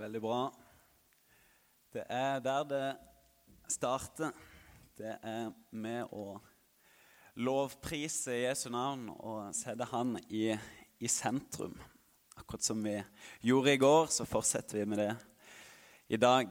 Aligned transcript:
Veldig 0.00 0.20
bra. 0.24 0.46
Det 1.92 2.06
er 2.08 2.38
der 2.40 2.62
det 2.64 2.84
starter. 3.68 4.30
Det 4.96 5.10
er 5.20 5.50
med 5.76 6.14
å 6.16 6.38
lovprise 7.36 8.32
Jesu 8.32 8.70
navn 8.72 9.10
og 9.12 9.50
sette 9.58 9.84
Han 9.90 10.14
i, 10.32 10.54
i 10.96 11.10
sentrum. 11.10 11.74
Akkurat 12.32 12.64
som 12.64 12.80
vi 12.80 12.94
gjorde 13.44 13.74
i 13.74 13.82
går, 13.82 14.08
så 14.08 14.24
fortsetter 14.24 14.78
vi 14.78 14.86
med 14.88 15.02
det 15.02 15.10
i 16.16 16.22
dag. 16.22 16.48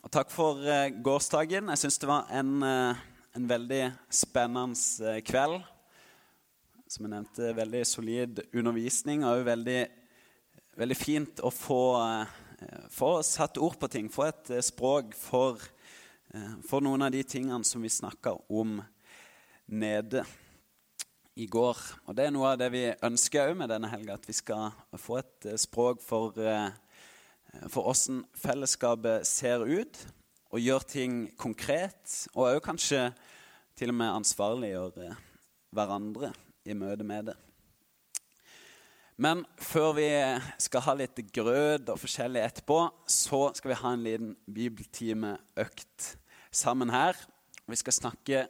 Og 0.00 0.14
takk 0.16 0.32
for 0.32 0.64
uh, 0.64 0.88
gårsdagen. 0.88 1.68
Jeg 1.74 1.82
syns 1.82 2.00
det 2.00 2.08
var 2.08 2.32
en, 2.32 2.56
uh, 2.64 3.04
en 3.36 3.52
veldig 3.52 3.82
spennende 4.08 5.04
uh, 5.04 5.20
kveld. 5.20 5.60
Som 6.88 7.04
jeg 7.04 7.12
nevnte, 7.18 7.52
veldig 7.60 7.84
solid 7.92 8.42
undervisning 8.54 9.28
og 9.28 9.44
veldig, 9.52 9.78
veldig 10.80 11.00
fint 11.04 11.44
å 11.44 11.52
få 11.52 11.84
få 12.90 13.20
satt 13.26 13.58
ord 13.58 13.76
på 13.80 13.88
ting, 13.92 14.08
få 14.12 14.28
et 14.30 14.50
språk 14.64 15.14
for, 15.18 15.60
for 16.66 16.84
noen 16.84 17.06
av 17.06 17.12
de 17.14 17.22
tingene 17.26 17.64
som 17.66 17.84
vi 17.84 17.92
snakka 17.92 18.34
om 18.48 18.80
nede 19.66 20.24
i 21.36 21.46
går. 21.46 21.76
Og 22.06 22.16
Det 22.16 22.26
er 22.26 22.34
noe 22.34 22.54
av 22.54 22.60
det 22.60 22.70
vi 22.72 22.84
ønsker 23.04 23.50
òg 23.50 23.58
med 23.60 23.72
denne 23.72 23.90
helga, 23.92 24.16
at 24.16 24.28
vi 24.28 24.36
skal 24.36 24.70
få 24.96 25.20
et 25.20 25.48
språk 25.60 26.00
for, 26.04 26.36
for 27.68 27.90
åssen 27.92 28.22
fellesskapet 28.40 29.26
ser 29.28 29.66
ut, 29.66 30.06
og 30.54 30.62
gjøre 30.62 30.88
ting 30.88 31.16
konkret, 31.36 32.28
og 32.32 32.54
òg 32.54 32.62
kanskje 32.64 33.10
til 33.76 33.92
og 33.92 33.98
med 33.98 34.14
ansvarliggjøre 34.22 35.10
hverandre 35.76 36.30
i 36.64 36.76
møte 36.78 37.04
med 37.04 37.28
det. 37.28 37.36
Men 39.16 39.46
før 39.56 39.94
vi 39.96 40.08
skal 40.60 40.82
ha 40.84 40.94
litt 40.98 41.20
grøt 41.32 41.88
og 41.88 42.00
forskjellig 42.02 42.42
etterpå, 42.44 42.82
så 43.08 43.46
skal 43.56 43.72
vi 43.72 43.78
ha 43.80 43.92
en 43.94 44.04
liten 44.04 44.34
bibeltimeøkt 44.44 46.10
sammen 46.52 46.92
her. 46.92 47.16
Vi 47.64 47.78
skal 47.80 47.96
snakke 47.96 48.42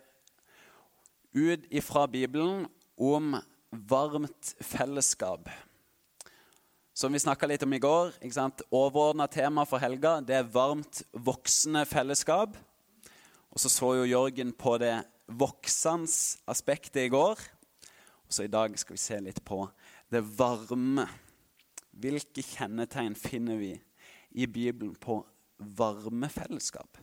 ut 1.36 1.70
ifra 1.70 2.08
Bibelen 2.10 2.66
om 2.98 3.38
varmt 3.70 4.56
fellesskap. 4.58 5.46
Som 6.96 7.14
vi 7.14 7.22
snakka 7.22 7.46
litt 7.46 7.62
om 7.62 7.76
i 7.76 7.82
går, 7.82 8.16
overordna 8.74 9.28
tema 9.30 9.66
for 9.68 9.78
helga 9.78 10.18
det 10.24 10.40
er 10.40 10.50
varmt 10.50 11.04
voksende 11.12 11.84
fellesskap. 11.86 12.56
Og 13.54 13.62
så 13.62 13.70
så 13.70 13.94
jo 14.00 14.08
Jørgen 14.08 14.50
på 14.50 14.78
det 14.82 14.96
voksende 15.30 16.10
aspektet 16.50 17.04
i 17.06 17.12
går. 17.12 17.38
Og 18.26 18.34
så 18.34 18.48
i 18.48 18.50
dag 18.50 18.74
skal 18.74 18.96
vi 18.96 19.04
se 19.04 19.20
litt 19.22 19.44
på 19.46 19.62
det 20.12 20.22
varme. 20.38 21.06
Hvilke 21.96 22.44
kjennetegn 22.44 23.16
finner 23.16 23.58
vi 23.60 23.72
i 24.36 24.46
Bibelen 24.46 24.94
på 25.00 25.22
varmefellesskap? 25.56 26.98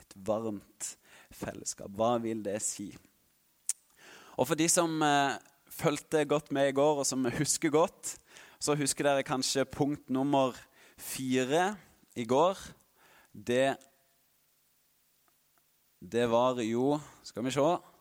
Et 0.00 0.14
varmt 0.26 0.94
fellesskap. 1.34 1.92
Hva 1.92 2.16
vil 2.22 2.42
det 2.44 2.56
si? 2.64 2.88
Og 4.34 4.48
For 4.48 4.58
de 4.58 4.66
som 4.70 4.96
eh, 5.04 5.36
fulgte 5.70 6.24
godt 6.26 6.50
med 6.54 6.70
i 6.70 6.76
går, 6.76 7.02
og 7.02 7.06
som 7.06 7.26
husker 7.38 7.72
godt, 7.74 8.16
så 8.58 8.76
husker 8.78 9.06
dere 9.06 9.26
kanskje 9.26 9.66
punkt 9.68 10.10
nummer 10.10 10.56
fire 10.96 11.74
i 12.16 12.24
går. 12.24 12.58
Det 13.32 13.76
Det 16.04 16.30
var 16.30 16.60
jo 16.60 17.00
Skal 17.22 17.44
vi 17.44 17.50
se 17.50 17.93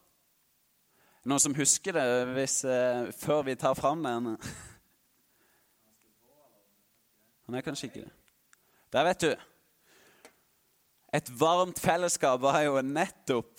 noen 1.24 1.40
som 1.40 1.56
husker 1.56 1.96
det 1.96 2.06
hvis, 2.36 2.60
uh, 2.68 3.08
før 3.16 3.46
vi 3.48 3.56
tar 3.60 3.78
fram 3.80 4.04
den? 4.04 4.34
Han 7.48 7.56
er 7.58 7.66
kanskje 7.66 7.90
ikke 7.90 8.04
det. 8.04 8.12
Der, 8.94 9.08
vet 9.08 9.24
du. 9.24 9.32
Et 11.14 11.30
varmt 11.40 11.80
fellesskap 11.80 12.42
var 12.42 12.60
jo 12.66 12.82
nettopp, 12.82 13.52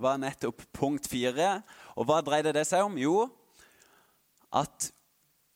var 0.00 0.20
nettopp 0.20 0.62
punkt 0.72 1.08
fire. 1.08 1.62
Og 1.96 2.06
hva 2.08 2.20
dreide 2.24 2.54
det 2.56 2.64
seg 2.68 2.84
om? 2.86 2.96
Jo, 3.00 3.26
at 4.52 4.90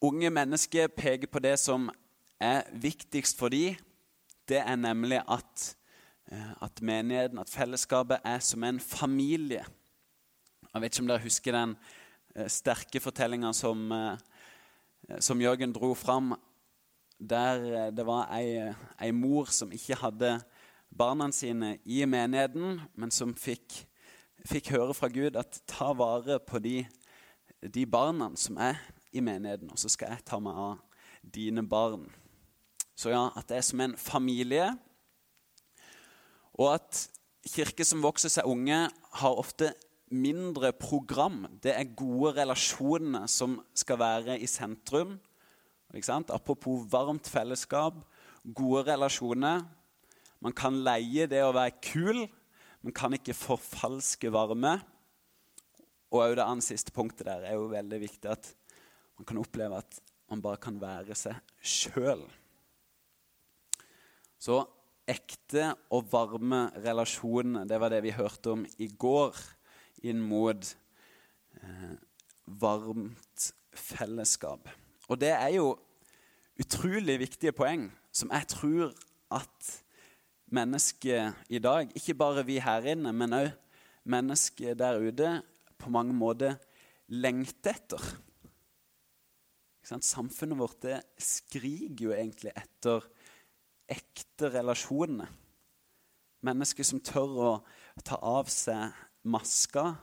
unge 0.05 0.31
mennesker 0.33 0.93
peker 0.93 1.31
på 1.33 1.41
det 1.45 1.57
som 1.61 1.89
er 2.41 2.67
viktigst 2.73 3.39
for 3.39 3.53
dem. 3.53 3.77
Det 4.49 4.61
er 4.61 4.77
nemlig 4.77 5.23
at, 5.25 5.77
eh, 6.31 6.53
at 6.63 6.83
menigheten, 6.83 7.39
at 7.39 7.51
fellesskapet, 7.51 8.21
er 8.25 8.39
som 8.39 8.65
en 8.65 8.81
familie. 8.81 9.65
Jeg 10.77 10.83
vet 10.83 10.93
ikke 10.93 11.03
om 11.07 11.09
dere 11.09 11.25
husker 11.25 11.55
den 11.57 11.71
eh, 12.37 12.49
sterke 12.53 13.01
fortellinga 13.01 13.49
som, 13.57 13.87
eh, 13.97 15.21
som, 15.25 15.41
Jørgen 15.41 15.73
dro 15.73 15.95
fram, 15.97 16.35
der 17.17 17.63
eh, 17.65 17.87
det 17.97 18.05
var 18.05 18.29
ei, 18.37 18.75
ei, 19.01 19.09
mor 19.17 19.49
som 19.49 19.73
ikke 19.73 19.97
hadde 19.97 20.35
barna 20.93 21.31
sine 21.33 21.79
i 21.89 22.03
menigheten, 22.05 22.83
men 22.93 23.15
som 23.15 23.33
fikk, 23.33 23.79
fikk 24.45 24.69
høre 24.75 24.93
fra 24.99 25.09
Gud 25.09 25.41
at 25.41 25.63
ta 25.65 25.95
vare 25.97 26.37
på 26.45 26.61
de, 26.61 26.83
de 27.65 27.87
barna 27.89 28.29
som 28.37 28.61
er 28.61 28.77
i 29.17 29.25
menigheten, 29.25 29.73
og 29.73 29.81
så 29.81 29.89
skal 29.89 30.13
jeg 30.13 30.29
ta 30.29 30.43
meg 30.45 30.61
av 30.61 30.77
dine 31.25 31.65
barn. 31.65 32.05
Så 32.93 33.17
ja, 33.17 33.31
at 33.33 33.49
det 33.49 33.63
er 33.63 33.69
som 33.71 33.81
en 33.81 33.97
familie. 33.97 34.69
Og 36.53 36.75
at 36.75 37.07
kirker 37.49 37.89
som 37.89 38.05
vokser 38.05 38.29
seg 38.29 38.53
unge, 38.53 38.85
har 38.93 39.41
ofte 39.41 39.73
mindre 40.13 40.73
program. 40.73 41.47
Det 41.63 41.73
er 41.75 41.95
gode 41.99 42.37
relasjoner 42.41 43.27
som 43.31 43.59
skal 43.75 43.99
være 44.01 44.39
i 44.39 44.49
sentrum. 44.51 45.17
Apropos 46.31 46.85
varmt 46.91 47.29
fellesskap, 47.31 47.99
gode 48.55 48.85
relasjoner. 48.91 49.65
Man 50.41 50.53
kan 50.53 50.77
leie 50.85 51.27
det 51.31 51.41
å 51.43 51.55
være 51.57 51.79
kul, 51.83 52.27
man 52.85 52.95
kan 52.95 53.17
ikke 53.17 53.35
forfalske 53.35 54.31
varme. 54.31 54.77
Og 56.13 56.23
også 56.23 56.39
det 56.39 56.47
andre 56.47 56.67
siste 56.67 56.95
punktet 56.95 57.27
der 57.27 57.49
er 57.49 57.57
jo 57.57 57.71
veldig 57.73 57.99
viktig 58.05 58.31
at 58.31 58.53
man 59.17 59.27
kan 59.27 59.41
oppleve 59.41 59.81
at 59.81 60.01
man 60.31 60.43
bare 60.45 60.61
kan 60.61 60.79
være 60.79 61.17
seg 61.19 61.39
sjøl. 61.59 62.23
Så 64.39 64.61
ekte 65.07 65.73
og 65.95 66.09
varme 66.11 66.67
relasjoner, 66.83 67.67
det 67.67 67.79
var 67.81 67.95
det 67.95 68.03
vi 68.05 68.15
hørte 68.15 68.53
om 68.53 68.67
i 68.83 68.89
går 68.91 69.39
inn 70.05 70.21
mot 70.21 70.69
eh, 71.63 71.95
varmt 72.47 73.51
fellesskap. 73.77 74.69
Og 75.09 75.21
det 75.21 75.33
er 75.35 75.55
jo 75.57 75.75
utrolig 76.61 77.19
viktige 77.21 77.55
poeng 77.57 77.89
som 78.17 78.33
jeg 78.33 78.49
tror 78.49 78.95
at 79.35 79.73
mennesker 80.47 81.33
i 81.53 81.59
dag, 81.59 81.91
ikke 81.95 82.15
bare 82.15 82.47
vi 82.47 82.61
her 82.63 82.87
inne, 82.93 83.13
men 83.13 83.35
òg 83.37 83.51
mennesker 84.07 84.77
der 84.79 85.03
ute, 85.03 85.33
på 85.77 85.91
mange 85.93 86.15
måter 86.17 86.57
lengter 87.13 87.75
etter. 87.75 88.01
Samfunnet 89.87 90.59
vårt 90.59 90.81
det 90.83 91.01
skriker 91.23 92.09
jo 92.09 92.15
egentlig 92.15 92.55
etter 92.57 93.05
ekte 93.91 94.51
relasjoner. 94.55 95.29
Mennesker 96.47 96.87
som 96.87 97.03
tør 97.05 97.37
å 97.37 97.51
ta 98.07 98.19
av 98.23 98.51
seg 98.51 98.95
masker. 99.27 99.95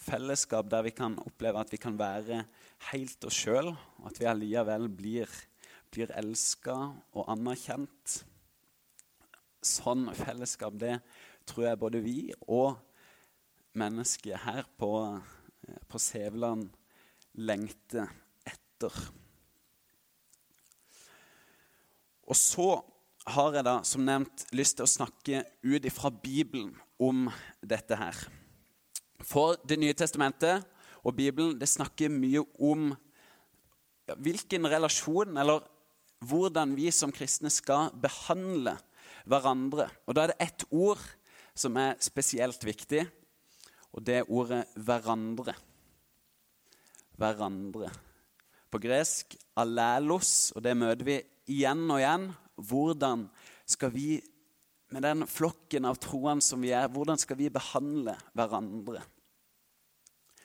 Fellesskap 0.00 0.70
der 0.72 0.86
vi 0.86 0.94
kan 0.96 1.18
oppleve 1.20 1.60
at 1.60 1.72
vi 1.72 1.80
kan 1.80 1.98
være 2.00 2.44
helt 2.90 3.24
oss 3.28 3.42
sjøl, 3.42 3.72
og 4.00 4.08
at 4.08 4.20
vi 4.20 4.28
allikevel 4.30 4.88
blir, 4.88 5.30
blir 5.92 6.12
elska 6.16 6.76
og 7.12 7.28
anerkjent. 7.28 8.20
Sånn 9.60 10.08
fellesskap, 10.16 10.78
det 10.80 10.96
tror 11.48 11.68
jeg 11.68 11.80
både 11.82 12.00
vi 12.04 12.18
og 12.48 12.78
mennesket 13.76 14.40
her 14.46 14.64
på, 14.80 14.90
på 15.88 16.00
Sæveland 16.00 16.70
lengter 17.38 18.08
etter. 18.48 18.94
Og 22.30 22.38
så 22.38 22.70
har 23.30 23.56
jeg 23.58 23.66
da 23.66 23.80
som 23.86 24.06
nevnt 24.06 24.46
lyst 24.56 24.78
til 24.78 24.86
å 24.86 24.90
snakke 24.90 25.42
ut 25.66 25.84
ifra 25.86 26.10
Bibelen 26.14 26.72
om 27.00 27.28
dette 27.64 27.96
her. 27.96 28.16
For 29.24 29.56
Det 29.66 29.78
nye 29.80 29.96
testamentet 29.96 30.64
og 31.04 31.16
Bibelen 31.16 31.58
det 31.58 31.68
snakker 31.68 32.12
mye 32.12 32.44
om 32.60 32.90
hvilken 34.20 34.66
relasjon 34.68 35.38
eller 35.38 35.64
hvordan 36.26 36.74
vi 36.76 36.90
som 36.92 37.12
kristne 37.14 37.50
skal 37.52 37.92
behandle 38.00 38.76
hverandre. 39.28 39.88
Og 40.06 40.14
Da 40.14 40.24
er 40.24 40.32
det 40.32 40.40
ett 40.40 40.64
ord 40.70 41.00
som 41.54 41.76
er 41.76 41.96
spesielt 42.00 42.62
viktig, 42.64 43.06
og 43.92 44.04
det 44.06 44.14
er 44.20 44.30
ordet 44.30 44.66
'hverandre'. 44.76 45.54
Hverandre. 47.18 47.90
På 48.70 48.78
gresk 48.78 49.36
'alelos', 49.56 50.52
og 50.54 50.62
det 50.62 50.76
møter 50.76 51.04
vi 51.04 51.22
igjen 51.48 51.90
og 51.90 51.98
igjen. 51.98 52.34
Hvordan 52.56 53.28
skal 53.66 53.90
vi 53.90 54.22
med 54.90 55.04
den 55.06 55.26
flokken 55.30 55.86
av 55.86 55.98
troende 56.02 56.44
som 56.44 56.62
vi 56.62 56.72
er, 56.74 56.90
hvordan 56.90 57.18
skal 57.20 57.38
vi 57.38 57.50
behandle 57.52 58.16
hverandre? 58.34 59.02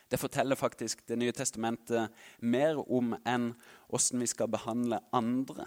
Det 0.06 0.20
forteller 0.22 0.56
faktisk 0.56 1.02
Det 1.08 1.18
nye 1.18 1.34
testamentet 1.34 2.14
mer 2.40 2.78
om 2.86 3.16
enn 3.26 3.54
åssen 3.90 4.22
vi 4.22 4.28
skal 4.30 4.52
behandle 4.54 5.02
andre. 5.14 5.66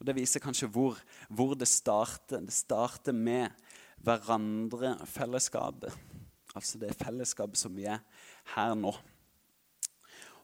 Og 0.00 0.06
Det 0.06 0.16
viser 0.16 0.40
kanskje 0.40 0.70
hvor, 0.72 0.96
hvor 1.28 1.54
det 1.54 1.68
starter. 1.68 2.40
Det 2.40 2.52
starter 2.52 3.12
med 3.12 3.52
hverandre-fellesskapet. 4.00 5.92
Altså 6.56 6.78
det 6.80 6.96
fellesskapet 6.96 7.58
som 7.60 7.76
vi 7.76 7.84
er 7.84 8.00
her 8.54 8.74
nå. 8.74 8.94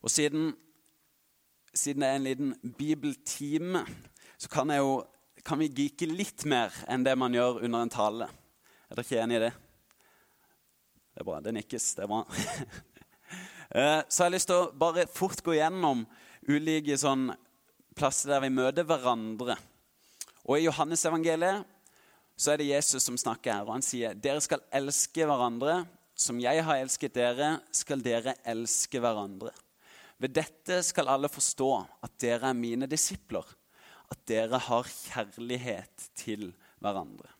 Og 0.02 0.10
siden, 0.10 0.52
siden 1.74 2.04
det 2.04 2.08
er 2.08 2.16
en 2.16 2.28
liten 2.28 2.74
bibeltime, 2.78 3.86
så 4.38 4.48
kan, 4.52 4.70
jeg 4.70 4.84
jo, 4.84 5.00
kan 5.46 5.60
vi 5.62 5.69
geeke 5.70 6.08
litt 6.10 6.43
mer 6.48 6.75
enn 6.90 7.04
det 7.06 7.14
man 7.19 7.34
gjør 7.34 7.62
under 7.62 7.84
en 7.84 7.93
tale. 7.93 8.26
Er 8.90 8.98
dere 8.98 9.06
ikke 9.06 9.22
enig 9.22 9.38
i 9.38 9.44
det? 9.44 9.52
Det 11.14 11.22
er 11.22 11.28
bra. 11.28 11.38
Det 11.40 11.54
nikkes. 11.54 11.87
Det 11.96 12.06
er 12.06 12.12
bra. 12.12 12.25
Eh, 13.66 13.98
så 14.08 14.20
jeg 14.22 14.28
har 14.28 14.31
lyst 14.31 14.46
til 14.46 14.60
å 14.62 14.69
bare 14.78 15.04
fort 15.10 15.40
gå 15.43 15.56
gjennom 15.56 16.04
ulike 16.46 16.94
sånn 16.96 17.25
plasser 17.98 18.31
der 18.31 18.44
vi 18.44 18.52
møter 18.54 18.87
hverandre. 18.87 19.56
Og 20.46 20.54
I 20.54 20.69
Johannesevangeliet 20.69 21.66
så 22.38 22.52
er 22.52 22.60
det 22.62 22.69
Jesus 22.69 23.02
som 23.02 23.19
snakker 23.19 23.50
her, 23.50 23.66
og 23.66 23.75
han 23.75 23.84
sier 23.84 24.14
dere 24.14 24.38
skal 24.44 24.62
elske 24.70 25.26
hverandre. 25.26 25.81
Som 26.14 26.38
jeg 26.40 26.62
har 26.62 26.78
elsket 26.78 27.19
dere, 27.19 27.50
skal 27.75 28.06
dere 28.06 28.37
elske 28.46 29.02
hverandre. 29.02 29.50
Ved 30.22 30.38
dette 30.38 30.78
skal 30.87 31.10
alle 31.12 31.28
forstå 31.28 31.72
at 32.06 32.14
dere 32.22 32.54
er 32.54 32.56
mine 32.56 32.87
disipler, 32.88 33.44
at 34.12 34.22
dere 34.28 34.60
har 34.68 34.86
kjærlighet 34.90 36.10
til 36.18 36.50
hverandre. 36.82 37.30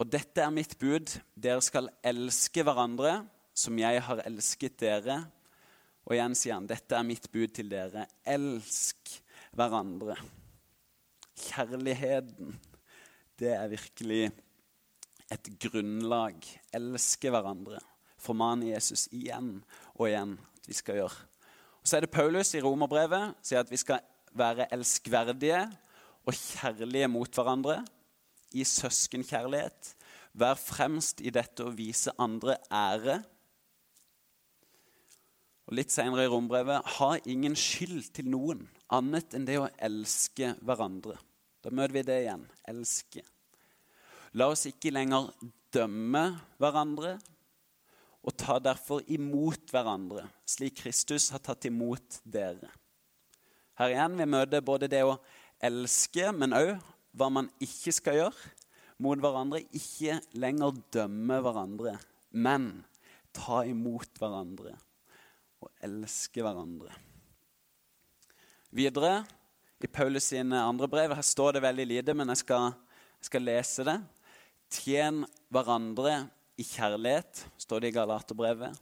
Og 0.00 0.08
dette 0.08 0.40
er 0.40 0.52
mitt 0.54 0.78
bud. 0.80 1.12
Dere 1.36 1.60
skal 1.64 1.90
elske 2.06 2.64
hverandre 2.64 3.20
som 3.56 3.76
jeg 3.78 4.00
har 4.06 4.22
elsket 4.24 4.78
dere. 4.80 5.18
Og 6.08 6.16
igjen 6.16 6.36
sier 6.38 6.56
han, 6.56 6.68
dette 6.68 6.96
er 6.96 7.06
mitt 7.06 7.28
bud 7.32 7.52
til 7.56 7.68
dere. 7.72 8.06
Elsk 8.24 9.12
hverandre. 9.56 10.16
Kjærligheten, 11.40 12.54
det 13.40 13.52
er 13.56 13.72
virkelig 13.72 14.30
et 15.30 15.50
grunnlag. 15.60 16.38
Elske 16.76 17.32
hverandre. 17.32 17.80
Formane 18.20 18.72
Jesus 18.72 19.06
igjen 19.16 19.58
og 19.96 20.08
igjen 20.08 20.36
at 20.60 20.68
vi 20.68 20.76
skal 20.76 21.00
gjøre. 21.00 21.26
Og 21.80 21.88
Så 21.88 21.96
er 21.96 22.04
det 22.04 22.12
Paulus 22.12 22.54
i 22.54 22.60
romerbrevet 22.60 23.38
sier 23.44 23.62
at 23.62 23.70
vi 23.72 23.78
skal 23.80 24.04
være 24.36 24.68
elskverdige 24.74 25.64
og 26.26 26.36
kjærlige 26.36 27.08
mot 27.10 27.34
hverandre 27.34 27.80
i 28.52 28.64
søskenkjærlighet. 28.66 29.94
Vær 30.32 30.58
fremst 30.58 31.22
i 31.24 31.32
dette 31.34 31.66
å 31.66 31.74
vise 31.74 32.14
andre 32.22 32.56
ære. 32.70 33.20
Og 35.70 35.76
Litt 35.78 35.94
senere 35.94 36.26
i 36.26 36.30
rombrevet 36.30 36.96
ha 36.98 37.10
ingen 37.30 37.56
skyld 37.58 38.12
til 38.14 38.30
noen 38.30 38.64
annet 38.90 39.34
enn 39.38 39.46
det 39.46 39.58
å 39.60 39.68
elske 39.78 40.54
hverandre. 40.66 41.16
Da 41.60 41.72
møter 41.74 41.94
vi 41.94 42.06
det 42.06 42.18
igjen 42.24 42.46
elske. 42.70 43.22
La 44.38 44.46
oss 44.50 44.64
ikke 44.70 44.92
lenger 44.94 45.28
dømme 45.74 46.24
hverandre, 46.62 47.16
og 48.20 48.36
ta 48.36 48.58
derfor 48.60 49.00
imot 49.08 49.70
hverandre, 49.72 50.26
slik 50.44 50.82
Kristus 50.82 51.30
har 51.32 51.40
tatt 51.40 51.64
imot 51.70 52.20
dere. 52.28 52.68
Her 53.80 53.94
igjen 53.94 54.18
vi 54.18 54.26
møter 54.28 54.60
både 54.60 54.90
det 54.92 55.00
å 55.08 55.14
elske, 55.64 56.26
men 56.36 56.52
òg 56.52 56.74
hva 57.16 57.30
man 57.32 57.46
ikke 57.64 57.94
skal 57.96 58.18
gjøre 58.18 58.50
mot 59.00 59.22
hverandre. 59.22 59.62
Ikke 59.72 60.18
lenger 60.36 60.76
dømme 60.92 61.38
hverandre, 61.40 61.94
men 62.36 62.66
ta 63.32 63.62
imot 63.64 64.20
hverandre 64.20 64.74
og 65.64 65.70
elske 65.84 66.44
hverandre. 66.44 66.92
Videre 68.76 69.22
i 69.80 69.88
Paulus 69.88 70.28
sine 70.28 70.60
andre 70.60 70.88
brev 70.90 71.14
her 71.16 71.24
står 71.24 71.56
det 71.56 71.64
veldig 71.64 71.88
lite, 71.88 72.14
men 72.16 72.28
jeg 72.34 72.42
skal, 72.42 72.76
jeg 73.16 73.30
skal 73.30 73.46
lese 73.48 73.86
det. 73.88 73.96
Tjen 74.76 75.24
hverandre 75.48 76.18
i 76.60 76.68
kjærlighet, 76.68 77.46
står 77.64 77.80
det 77.80 77.94
i 77.94 77.96
Galaterbrevet. 77.96 78.76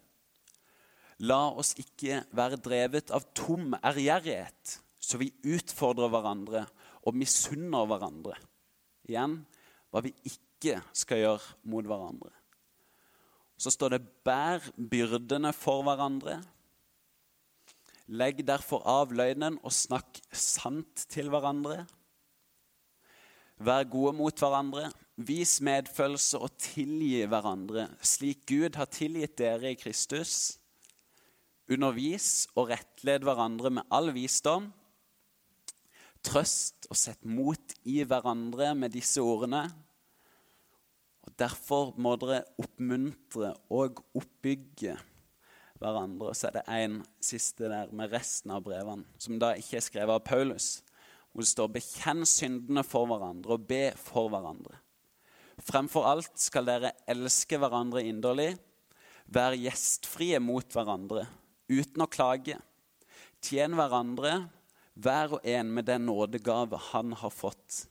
La 1.27 1.41
oss 1.50 1.73
ikke 1.79 2.21
være 2.35 2.59
drevet 2.62 3.15
av 3.15 3.25
tom 3.35 3.73
ærgjerrighet, 3.79 4.77
så 4.99 5.21
vi 5.21 5.31
utfordrer 5.47 6.11
hverandre 6.12 6.65
og 7.06 7.17
misunner 7.17 7.87
hverandre. 7.89 8.37
Igjen 9.09 9.41
hva 9.89 10.03
vi 10.05 10.12
ikke 10.29 10.81
skal 10.97 11.23
gjøre 11.23 11.56
mot 11.71 11.87
hverandre. 11.87 12.33
Så 13.59 13.73
står 13.75 13.97
det 13.97 14.06
'bær 14.25 14.62
byrdene 14.77 15.53
for 15.53 15.83
hverandre'. 15.83 16.43
Legg 18.09 18.47
derfor 18.47 18.83
av 18.89 19.12
løgnen 19.12 19.59
og 19.62 19.73
snakk 19.73 20.21
sant 20.33 21.06
til 21.11 21.29
hverandre. 21.29 21.87
Vær 23.59 23.85
gode 23.91 24.15
mot 24.17 24.33
hverandre. 24.33 24.93
Vis 25.19 25.61
medfølelse 25.61 26.39
og 26.39 26.55
tilgi 26.62 27.27
hverandre, 27.27 27.89
slik 28.00 28.47
Gud 28.47 28.77
har 28.79 28.87
tilgitt 28.87 29.37
dere 29.39 29.73
i 29.73 29.75
Kristus. 29.75 30.59
Undervis 31.69 32.47
og 32.55 32.71
rettled 32.71 33.27
hverandre 33.27 33.71
med 33.71 33.83
all 33.91 34.12
visdom 34.15 34.71
trøst 36.28 36.88
og 36.90 36.98
sett 36.98 37.25
mot 37.25 37.75
i 37.88 38.02
hverandre 38.04 38.75
med 38.76 38.92
disse 38.92 39.22
ordene. 39.25 39.64
Og 41.25 41.32
Derfor 41.40 41.94
må 42.00 42.14
dere 42.20 42.42
oppmuntre 42.60 43.54
og 43.72 44.02
oppbygge 44.16 44.96
hverandre. 45.78 46.32
Og 46.32 46.36
så 46.36 46.50
er 46.50 46.58
det 46.58 46.66
en 46.75 46.98
siste 47.25 47.70
der 47.70 47.92
med 47.96 48.12
resten 48.12 48.52
av 48.52 48.64
brevene, 48.66 49.06
som 49.20 49.38
da 49.40 49.54
ikke 49.56 49.78
er 49.78 49.86
skrevet 49.86 50.19
av 50.19 50.26
Paulus, 50.26 50.82
hvor 51.32 51.44
det 51.44 51.52
står 51.52 51.72
'bekjenn 51.72 52.25
syndene 52.26 52.84
for 52.84 53.06
hverandre 53.06 53.52
og 53.56 53.66
be 53.69 53.92
for 53.96 54.28
hverandre'. 54.28 54.80
Fremfor 55.58 56.06
alt 56.06 56.38
skal 56.38 56.66
dere 56.66 56.92
elske 57.08 57.58
hverandre 57.58 58.04
inderlig, 58.04 58.56
være 59.26 59.60
gjestfrie 59.60 60.38
mot 60.40 60.64
hverandre 60.72 61.26
uten 61.69 62.02
å 62.02 62.08
klage. 62.08 62.56
Tjen 63.42 63.75
hverandre 63.76 64.48
hver 64.99 65.37
og 65.37 65.47
en 65.47 65.71
med 65.75 65.87
den 65.87 66.06
nådegave 66.09 66.79
han 66.91 67.15
har 67.21 67.31
fått. 67.31 67.85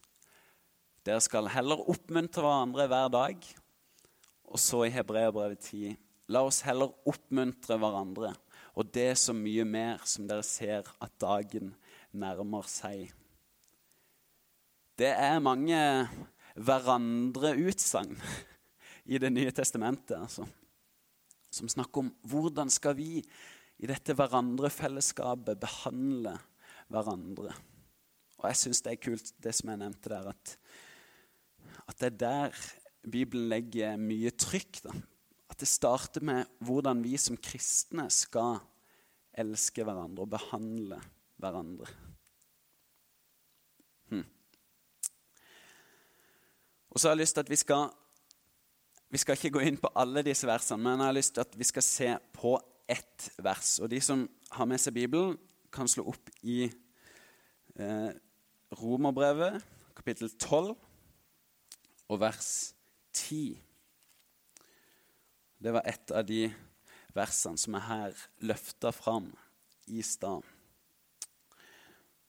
Dere 1.08 1.24
skal 1.24 1.48
heller 1.54 1.86
oppmuntre 1.88 2.44
hverandre 2.44 2.88
hver 2.92 3.12
dag. 3.14 3.48
Og 4.48 4.60
så 4.60 4.84
i 4.86 4.92
Hebreabrevet 4.92 5.64
10.: 5.64 5.96
La 6.32 6.44
oss 6.44 6.62
heller 6.68 6.92
oppmuntre 7.08 7.78
hverandre, 7.80 8.34
og 8.76 8.92
det 8.92 9.14
så 9.20 9.36
mye 9.36 9.64
mer 9.68 10.04
som 10.04 10.28
dere 10.28 10.44
ser 10.44 10.88
at 11.00 11.14
dagen 11.20 11.72
nærmer 12.12 12.68
seg. 12.68 13.08
Det 14.98 15.14
er 15.14 15.40
mange 15.44 15.80
hverandre-utsagn 16.58 18.18
i 19.08 19.20
Det 19.22 19.30
nye 19.32 19.52
testamentet. 19.56 20.18
Altså, 20.20 20.44
som 21.50 21.70
snakker 21.72 22.04
om 22.04 22.12
hvordan 22.28 22.68
skal 22.70 22.98
vi 22.98 23.22
i 23.78 23.88
dette 23.88 24.12
hverandre-fellesskapet 24.18 25.62
behandle 25.62 26.36
hverandre 26.36 26.57
hverandre. 26.92 27.54
Og 28.38 28.50
jeg 28.52 28.60
syns 28.62 28.84
det 28.86 28.94
er 28.94 29.02
kult, 29.02 29.32
det 29.42 29.54
som 29.58 29.72
jeg 29.72 29.82
nevnte 29.82 30.12
der, 30.12 30.30
at, 30.34 30.58
at 31.88 31.98
det 32.00 32.12
er 32.12 32.20
der 32.22 32.60
Bibelen 33.08 33.48
legger 33.52 33.98
mye 34.00 34.32
trykk. 34.36 34.82
Da. 34.86 34.96
At 35.48 35.62
det 35.62 35.70
starter 35.70 36.26
med 36.26 36.50
hvordan 36.66 37.04
vi 37.06 37.16
som 37.22 37.40
kristne 37.40 38.08
skal 38.14 38.60
elske 39.38 39.86
hverandre 39.86 40.26
og 40.26 40.34
behandle 40.34 41.00
hverandre. 41.42 41.88
Hm. 44.12 44.26
Og 46.90 47.00
så 47.00 47.08
har 47.08 47.16
jeg 47.16 47.24
lyst 47.24 47.38
til 47.38 47.46
at 47.46 47.54
vi 47.54 47.62
skal 47.64 47.90
Vi 49.08 49.20
skal 49.22 49.38
ikke 49.38 49.54
gå 49.56 49.62
inn 49.64 49.78
på 49.80 49.88
alle 49.96 50.20
disse 50.20 50.44
versene, 50.44 50.84
men 50.84 51.00
jeg 51.00 51.08
har 51.08 51.14
lyst 51.16 51.34
til 51.38 51.46
at 51.46 51.54
vi 51.56 51.64
skal 51.64 51.84
se 51.86 52.10
på 52.36 52.58
ett 52.92 53.30
vers. 53.40 53.78
Og 53.80 53.88
de 53.88 54.02
som 54.04 54.26
har 54.52 54.68
med 54.68 54.82
seg 54.84 54.98
Bibelen, 54.98 55.38
kan 55.74 55.90
slå 55.90 56.08
opp 56.12 56.32
i 56.44 56.66
eh, 57.78 58.12
Romerbrevet, 58.78 59.62
kapittel 59.96 60.32
12, 60.36 60.76
og 62.08 62.20
vers 62.22 62.52
10. 63.16 63.58
Det 65.58 65.74
var 65.74 65.88
et 65.90 66.14
av 66.14 66.28
de 66.28 66.46
versene 67.18 67.60
som 67.60 67.78
er 67.80 67.88
her 67.88 68.22
løfta 68.46 68.92
fram 68.96 69.32
i 69.90 70.04
stad. 70.06 70.46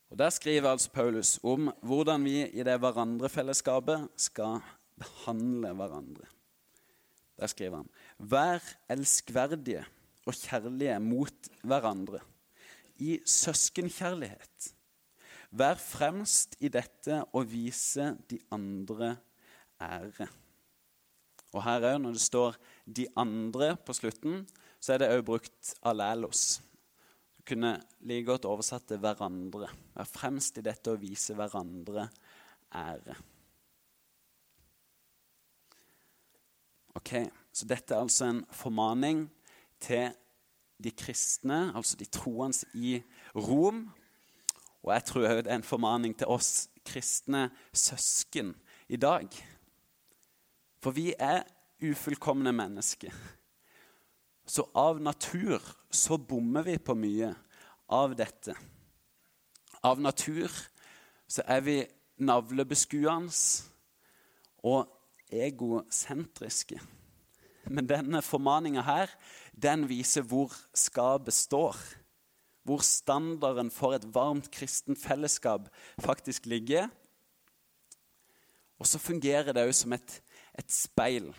Og 0.08 0.16
Der 0.16 0.30
skriver 0.32 0.70
altså 0.70 0.90
Paulus 0.90 1.36
om 1.44 1.68
hvordan 1.84 2.24
vi 2.24 2.46
i 2.46 2.64
det 2.64 2.78
hverandrefellesskapet 2.80 4.08
skal 4.16 4.62
behandle 4.98 5.74
hverandre. 5.76 6.24
Der 7.38 7.46
skriver 7.46 7.82
han.: 7.82 7.90
Vær 8.18 8.64
elskverdige 8.88 9.84
og 10.26 10.34
kjærlige 10.34 10.96
mot 11.00 11.52
hverandre 11.62 12.22
i 12.98 13.18
søskenkjærlighet. 13.24 14.74
Vær 15.50 15.78
fremst 15.80 16.58
i 16.60 16.68
dette 16.68 17.22
og 17.32 17.48
vise 17.50 18.10
de 18.30 18.38
andre 18.52 19.16
ære. 19.80 20.28
Og 21.56 21.62
her 21.64 21.86
òg, 21.88 21.98
når 22.02 22.12
det 22.12 22.20
står 22.20 22.56
'de 22.84 23.06
andre' 23.16 23.76
på 23.76 23.92
slutten, 23.92 24.46
så 24.80 24.92
er 24.92 24.98
det 24.98 25.08
òg 25.08 25.24
brukt 25.24 25.74
alelos. 25.82 26.60
Du 27.38 27.42
kunne 27.42 27.82
like 28.00 28.26
godt 28.26 28.44
oversatt 28.44 28.86
til 28.88 28.98
hverandre. 28.98 29.68
Vær 29.94 30.04
fremst 30.04 30.58
i 30.58 30.60
dette 30.60 30.90
og 30.90 31.00
vise 31.00 31.34
hverandre 31.34 32.08
ære. 32.74 33.16
Ok, 36.94 37.30
Så 37.52 37.64
dette 37.64 37.94
er 37.94 38.00
altså 38.00 38.24
en 38.24 38.44
formaning 38.52 39.32
til 39.80 40.12
de 40.82 40.90
kristne, 40.94 41.72
altså 41.76 41.96
de 41.98 42.06
troende 42.06 42.66
i 42.74 42.98
Rom. 43.34 43.88
Og 44.82 44.92
jeg 44.94 45.04
tror 45.04 45.20
det 45.20 45.46
er 45.46 45.56
en 45.58 45.66
formaning 45.66 46.14
til 46.18 46.30
oss 46.30 46.68
kristne 46.86 47.48
søsken 47.72 48.54
i 48.88 48.96
dag. 48.96 49.28
For 50.82 50.94
vi 50.94 51.12
er 51.18 51.42
ufullkomne 51.82 52.52
mennesker. 52.52 53.12
Så 54.48 54.64
av 54.74 55.00
natur 55.02 55.60
så 55.90 56.16
bommer 56.16 56.64
vi 56.64 56.78
på 56.78 56.94
mye 56.96 57.34
av 57.92 58.14
dette. 58.16 58.54
Av 59.84 60.00
natur 60.00 60.48
så 61.28 61.44
er 61.44 61.60
vi 61.66 61.76
navlebeskuende 62.24 63.34
og 64.64 64.88
egosentriske. 65.28 66.80
Men 67.70 67.88
denne 67.88 68.22
formaninga 68.24 68.84
her, 68.86 69.12
den 69.52 69.86
viser 69.90 70.24
hvor 70.26 70.54
skapet 70.76 71.36
står. 71.36 71.76
Hvor 72.64 72.84
standarden 72.84 73.70
for 73.72 73.96
et 73.96 74.06
varmt 74.14 74.50
kristent 74.52 75.00
fellesskap 75.00 75.68
faktisk 76.04 76.46
ligger. 76.46 76.88
Og 78.78 78.86
så 78.86 79.00
fungerer 79.02 79.52
det 79.52 79.66
òg 79.66 79.74
som 79.74 79.94
et, 79.96 80.18
et 80.58 80.72
speil 80.72 81.32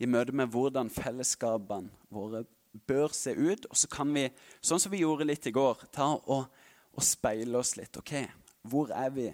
i 0.00 0.08
møte 0.10 0.34
med 0.34 0.50
hvordan 0.52 0.90
fellesskapene 0.92 1.92
våre 2.12 2.44
bør 2.86 3.12
se 3.14 3.34
ut. 3.34 3.66
Og 3.70 3.78
så 3.78 3.90
kan 3.90 4.10
vi, 4.14 4.28
sånn 4.64 4.82
som 4.82 4.92
vi 4.94 5.02
gjorde 5.04 5.28
litt 5.28 5.46
i 5.46 5.54
går, 5.54 5.86
ta 5.94 6.14
og, 6.16 6.46
og 6.94 7.06
speile 7.06 7.60
oss 7.60 7.76
litt. 7.78 7.96
Ok, 8.00 8.16
Hvor 8.64 8.90
er 8.96 9.10
vi 9.12 9.28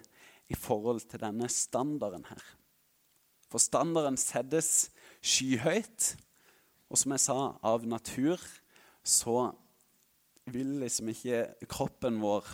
i 0.50 0.57
forhold 0.59 1.05
til 1.07 1.23
denne 1.23 1.49
standarden 1.49 2.25
her? 2.27 2.43
For 3.50 3.62
standarden 3.62 4.19
settes 4.19 4.91
skyhøyt. 5.21 6.15
Og 6.91 6.99
som 6.99 7.15
jeg 7.15 7.23
sa, 7.23 7.39
av 7.62 7.87
natur 7.87 8.41
så 9.07 9.53
vil 10.50 10.81
liksom 10.81 11.12
ikke 11.12 11.45
kroppen 11.71 12.19
vår 12.23 12.49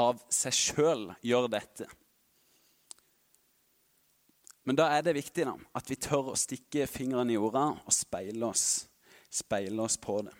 av 0.00 0.22
seg 0.32 0.56
sjøl 0.56 1.04
gjøre 1.22 1.52
dette. 1.52 1.86
Men 4.64 4.78
da 4.78 4.88
er 4.96 5.04
det 5.04 5.18
viktig 5.18 5.44
da, 5.44 5.52
at 5.76 5.90
vi 5.90 5.98
tør 6.00 6.32
å 6.32 6.38
stikke 6.40 6.88
fingrene 6.88 7.34
i 7.34 7.36
jorda 7.36 7.66
og 7.84 7.92
speile 7.92 8.48
oss, 8.48 8.86
speile 9.28 9.84
oss 9.84 9.98
på 10.00 10.22
det. 10.24 10.32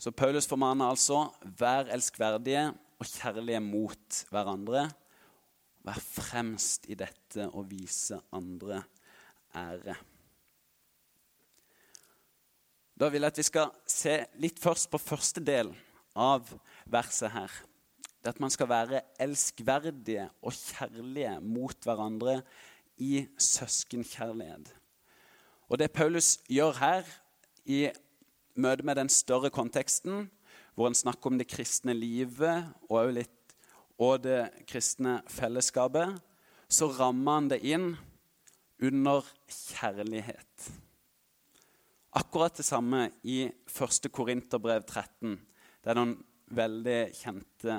Så 0.00 0.10
Paulus 0.16 0.48
formaner 0.48 0.90
altså 0.90 1.26
vær 1.60 1.90
elskverdige 1.92 2.70
og 3.00 3.06
kjærlige 3.06 3.60
mot 3.62 4.20
hverandre. 4.32 4.88
Vær 5.86 6.00
fremst 6.04 6.88
i 6.92 6.96
dette 6.98 7.48
og 7.48 7.70
vise 7.70 8.18
andre 8.36 8.82
ære. 9.56 9.96
Da 13.00 13.08
vil 13.08 13.24
jeg 13.24 13.32
at 13.32 13.40
vi 13.40 13.46
skal 13.48 13.72
se 13.88 14.18
litt 14.42 14.60
først 14.60 14.90
på 14.92 15.00
første 15.00 15.40
del 15.40 15.72
av 16.18 16.50
verset 16.90 17.32
her 17.32 17.60
det 18.20 18.34
at 18.34 18.40
man 18.40 18.52
skal 18.52 18.68
være 18.68 19.00
elskverdige 19.20 20.26
og 20.44 20.52
kjærlige 20.52 21.38
mot 21.40 21.76
hverandre 21.84 22.40
i 23.00 23.24
søskenkjærlighet. 23.38 24.74
Og 25.68 25.78
det 25.78 25.92
Paulus 25.92 26.38
gjør 26.48 26.76
her, 26.80 27.08
i 27.64 27.88
møte 28.56 28.84
med 28.84 28.96
den 28.96 29.08
større 29.08 29.50
konteksten, 29.50 30.30
hvor 30.74 30.88
han 30.88 30.94
snakker 30.94 31.30
om 31.30 31.38
det 31.38 31.48
kristne 31.48 31.94
livet 31.94 32.66
og, 32.88 33.12
litt, 33.14 33.32
og 34.00 34.22
det 34.24 34.64
kristne 34.68 35.20
fellesskapet, 35.28 36.16
så 36.70 36.88
rammer 36.96 37.36
han 37.36 37.50
det 37.50 37.60
inn 37.68 37.90
under 38.80 39.26
kjærlighet. 39.50 40.70
Akkurat 42.16 42.56
det 42.56 42.66
samme 42.66 43.10
i 43.22 43.44
1. 43.46 44.08
Korinterbrev 44.10 44.86
13. 44.88 45.36
Det 45.84 45.92
er 45.92 45.98
noen 45.98 46.16
veldig 46.50 47.00
kjente 47.14 47.76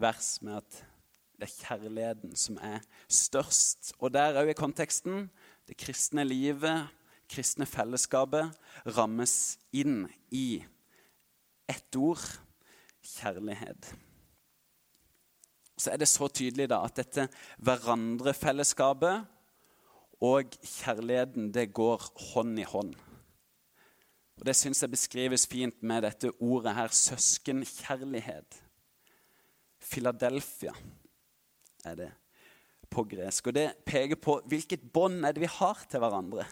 vers 0.00 0.32
med 0.42 0.62
at 0.62 0.80
det 1.40 1.46
er 1.46 1.54
kjærligheten 1.54 2.34
som 2.36 2.58
er 2.64 2.80
størst. 3.08 3.94
Og 4.00 4.12
der 4.16 4.40
òg 4.40 4.50
i 4.52 4.58
konteksten 4.58 5.28
det 5.68 5.78
kristne 5.80 6.24
livet, 6.26 6.88
kristne 7.30 7.68
fellesskapet, 7.68 8.50
rammes 8.96 9.34
inn 9.76 10.06
i 10.34 10.62
ett 11.70 11.96
ord 11.96 12.24
kjærlighet. 13.06 13.92
Så 15.80 15.94
er 15.94 16.00
det 16.00 16.08
så 16.10 16.28
tydelig 16.28 16.68
da 16.68 16.82
at 16.84 16.98
dette 17.00 17.28
hverandre-fellesskapet 17.64 19.24
og 20.20 20.56
kjærligheten 20.60 21.48
det 21.54 21.70
går 21.72 22.04
hånd 22.34 22.58
i 22.60 22.66
hånd. 22.68 22.92
Og 24.40 24.44
Det 24.44 24.56
syns 24.56 24.82
jeg 24.82 24.92
beskrives 24.92 25.46
fint 25.48 25.82
med 25.84 26.02
dette 26.04 26.32
ordet 26.40 26.74
her 26.76 26.92
søskenkjærlighet. 26.92 28.62
Philadelphia 29.80 30.72
er 31.84 31.94
det 31.96 32.10
på 32.90 33.04
gresk. 33.08 33.46
Og 33.46 33.54
det 33.56 33.68
peker 33.86 34.16
på 34.20 34.40
hvilket 34.48 34.84
bånd 34.92 35.24
er 35.24 35.32
det 35.36 35.44
vi 35.44 35.54
har 35.60 35.80
til 35.88 36.02
hverandre 36.02 36.44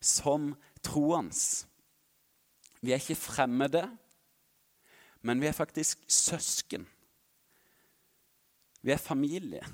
som 0.00 0.52
troende. 0.82 1.34
Vi 2.82 2.92
er 2.94 3.02
ikke 3.02 3.18
fremmede, 3.18 3.82
men 5.22 5.40
vi 5.42 5.48
er 5.50 5.56
faktisk 5.56 6.04
søsken. 6.06 6.86
Vi 8.82 8.94
er 8.94 9.02
familie. 9.02 9.64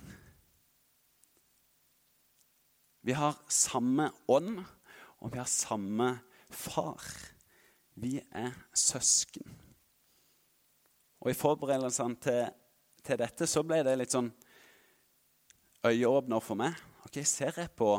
Vi 3.05 3.13
har 3.13 3.37
samme 3.49 4.09
ånd, 4.29 4.63
og 5.21 5.33
vi 5.33 5.39
har 5.39 5.51
samme 5.51 6.11
far. 6.51 7.05
Vi 7.95 8.17
er 8.33 8.53
søsken. 8.75 9.45
Og 11.21 11.31
I 11.31 11.37
forberedelsene 11.39 12.21
til 12.21 12.45
til 13.05 13.21
dette, 13.21 13.47
så 13.49 13.63
ble 13.67 13.83
det 13.85 13.97
litt 13.99 14.15
sånn 14.15 14.31
øyeåpner 15.85 16.43
for 16.43 16.59
meg. 16.59 16.77
Ok, 17.05 17.21
Ser 17.29 17.61
jeg 17.61 17.73
på 17.77 17.91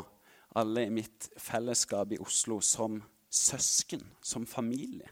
alle 0.58 0.86
i 0.86 0.92
mitt 0.92 1.28
fellesskap 1.40 2.14
i 2.16 2.20
Oslo 2.22 2.58
som 2.64 2.98
søsken, 3.30 4.02
som 4.22 4.46
familie? 4.48 5.08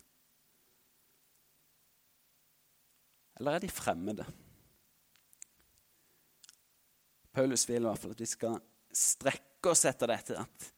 Eller 3.39 3.57
er 3.57 3.65
de 3.65 3.71
fremmede? 3.71 4.27
Paulus 7.35 7.67
vil 7.69 7.83
i 7.83 7.89
hvert 7.89 8.01
fall 8.01 8.15
at 8.15 8.23
vi 8.23 8.29
skal 8.31 8.61
strekke 8.95 9.73
oss 9.73 9.85
etter 9.91 10.11
dette. 10.11 10.39
At, 10.39 10.69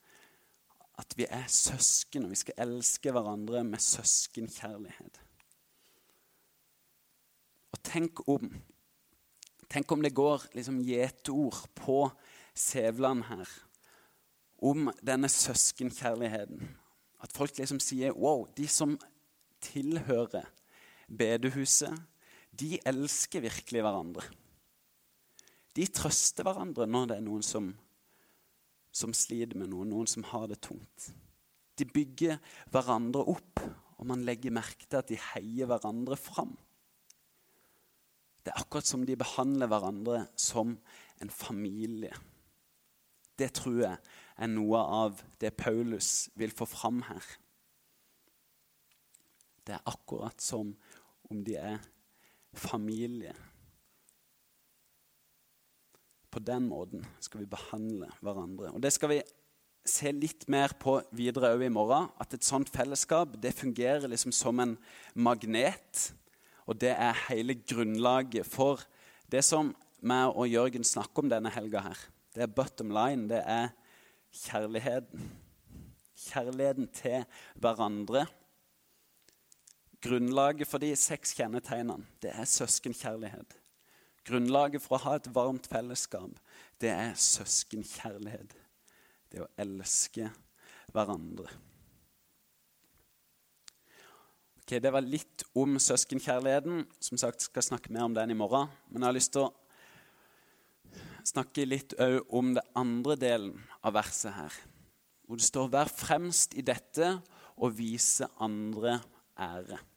at 1.02 1.16
vi 1.18 1.26
er 1.28 1.44
søsken, 1.52 2.26
og 2.26 2.32
vi 2.32 2.40
skal 2.40 2.62
elske 2.66 3.12
hverandre 3.12 3.64
med 3.66 3.82
søskenkjærlighet. 3.84 5.20
Og 7.76 7.84
tenk 7.84 8.24
om 8.28 8.50
Tenk 9.66 9.90
om 9.90 10.02
det 10.04 10.14
går 10.14 10.44
liksom 10.54 10.76
gjeteord 10.86 11.64
på 11.74 12.04
Sævland 12.54 13.24
her 13.26 13.50
om 14.62 14.86
denne 15.02 15.28
søskenkjærligheten. 15.28 16.62
At 17.18 17.34
folk 17.34 17.58
liksom 17.58 17.80
sier 17.82 18.14
wow, 18.14 18.44
de 18.56 18.68
som 18.70 18.94
tilhører 19.64 20.46
bedehuset, 21.10 21.98
de 22.54 22.78
elsker 22.86 23.42
virkelig 23.44 23.82
hverandre. 23.82 24.22
De 25.76 25.84
trøster 25.92 26.46
hverandre 26.46 26.86
når 26.88 27.10
det 27.10 27.16
er 27.18 27.24
noen 27.26 27.44
som, 27.44 27.70
som 28.94 29.12
sliter 29.16 29.58
med 29.60 29.70
noe, 29.72 29.84
noen 29.88 30.08
som 30.08 30.24
har 30.30 30.46
det 30.50 30.62
tungt. 30.64 31.10
De 31.76 31.84
bygger 31.84 32.38
hverandre 32.72 33.24
opp, 33.28 33.60
og 33.96 34.08
man 34.08 34.24
legger 34.24 34.54
merke 34.56 34.88
til 34.88 35.00
at 35.00 35.10
de 35.10 35.18
heier 35.32 35.68
hverandre 35.68 36.16
fram. 36.20 36.54
Det 38.44 38.52
er 38.54 38.62
akkurat 38.62 38.88
som 38.88 39.04
de 39.04 39.16
behandler 39.18 39.68
hverandre 39.68 40.22
som 40.38 40.76
en 41.20 41.32
familie. 41.32 42.12
Det 43.36 43.50
tror 43.58 43.80
jeg 43.82 43.96
er 44.36 44.52
noe 44.52 44.80
av 44.80 45.20
det 45.42 45.50
Paulus 45.58 46.28
vil 46.38 46.54
få 46.56 46.68
fram 46.70 47.02
her. 47.08 47.24
Det 49.66 49.74
er 49.76 49.90
akkurat 49.90 50.40
som 50.40 50.70
om 51.26 51.42
de 51.44 51.58
er 51.58 51.82
familie. 52.56 53.34
På 56.30 56.42
den 56.42 56.68
måten 56.68 57.04
skal 57.20 57.42
vi 57.44 57.50
behandle 57.50 58.10
hverandre. 58.20 58.72
Og 58.74 58.82
Det 58.82 58.92
skal 58.92 59.14
vi 59.14 59.22
se 59.86 60.10
litt 60.12 60.48
mer 60.50 60.74
på 60.78 60.98
videre 61.14 61.54
i 61.64 61.70
morgen. 61.72 62.10
At 62.20 62.34
et 62.34 62.44
sånt 62.44 62.70
fellesskap 62.72 63.36
det 63.40 63.54
fungerer 63.54 64.08
liksom 64.10 64.34
som 64.34 64.60
en 64.60 64.76
magnet 65.14 66.12
og 66.66 66.80
det 66.82 66.92
er 66.92 67.26
hele 67.28 67.54
grunnlaget 67.62 68.46
for 68.46 68.82
det 69.30 69.44
som 69.46 69.70
meg 70.06 70.34
og 70.34 70.50
Jørgen 70.50 70.86
snakker 70.86 71.22
om 71.22 71.30
denne 71.30 71.50
helga 71.54 71.84
her. 71.86 72.00
Det 72.34 72.42
er 72.44 72.52
bottom 72.52 72.90
line. 72.92 73.28
Det 73.30 73.42
er 73.42 73.68
kjærligheten. 74.44 75.30
kjærligheten 76.16 76.88
til 76.92 77.24
hverandre. 77.54 78.26
Grunnlaget 80.02 80.68
for 80.68 80.78
de 80.78 80.94
seks 80.96 81.34
kjennetegnene 81.36 82.06
det 82.22 82.32
er 82.34 82.44
søskenkjærlighet. 82.44 83.56
Grunnlaget 84.26 84.82
for 84.82 84.98
å 84.98 85.04
ha 85.04 85.16
et 85.16 85.28
varmt 85.34 85.68
fellesskap 85.70 86.40
det 86.80 86.90
er 86.92 87.14
søskenkjærlighet. 87.16 88.52
Det 89.32 89.42
å 89.42 89.48
elske 89.60 90.28
hverandre. 90.92 91.48
Ok, 94.60 94.76
Det 94.82 94.92
var 94.92 95.00
litt 95.00 95.44
om 95.54 95.78
søskenkjærligheten. 95.78 96.84
Som 97.00 97.18
sagt 97.18 97.40
skal 97.40 97.62
jeg 97.62 97.70
snakke 97.70 97.92
mer 97.92 98.04
om 98.04 98.14
den 98.14 98.30
i 98.30 98.38
morgen. 98.38 98.68
Men 98.90 99.02
jeg 99.02 99.08
har 99.08 99.16
lyst 99.16 99.32
til 99.32 99.46
å 99.46 99.54
snakke 101.26 101.66
litt 101.66 101.94
om 102.28 102.54
det 102.54 102.64
andre 102.74 103.16
delen 103.16 103.54
av 103.82 103.94
verset 103.94 104.34
her. 104.34 104.52
Hvor 105.26 105.36
det 105.36 105.46
står 105.46 105.68
'vær 105.68 105.88
fremst 105.88 106.54
i 106.54 106.62
dette 106.62 107.22
og 107.56 107.78
vise 107.78 108.28
andre 108.38 109.00
ære'. 109.38 109.95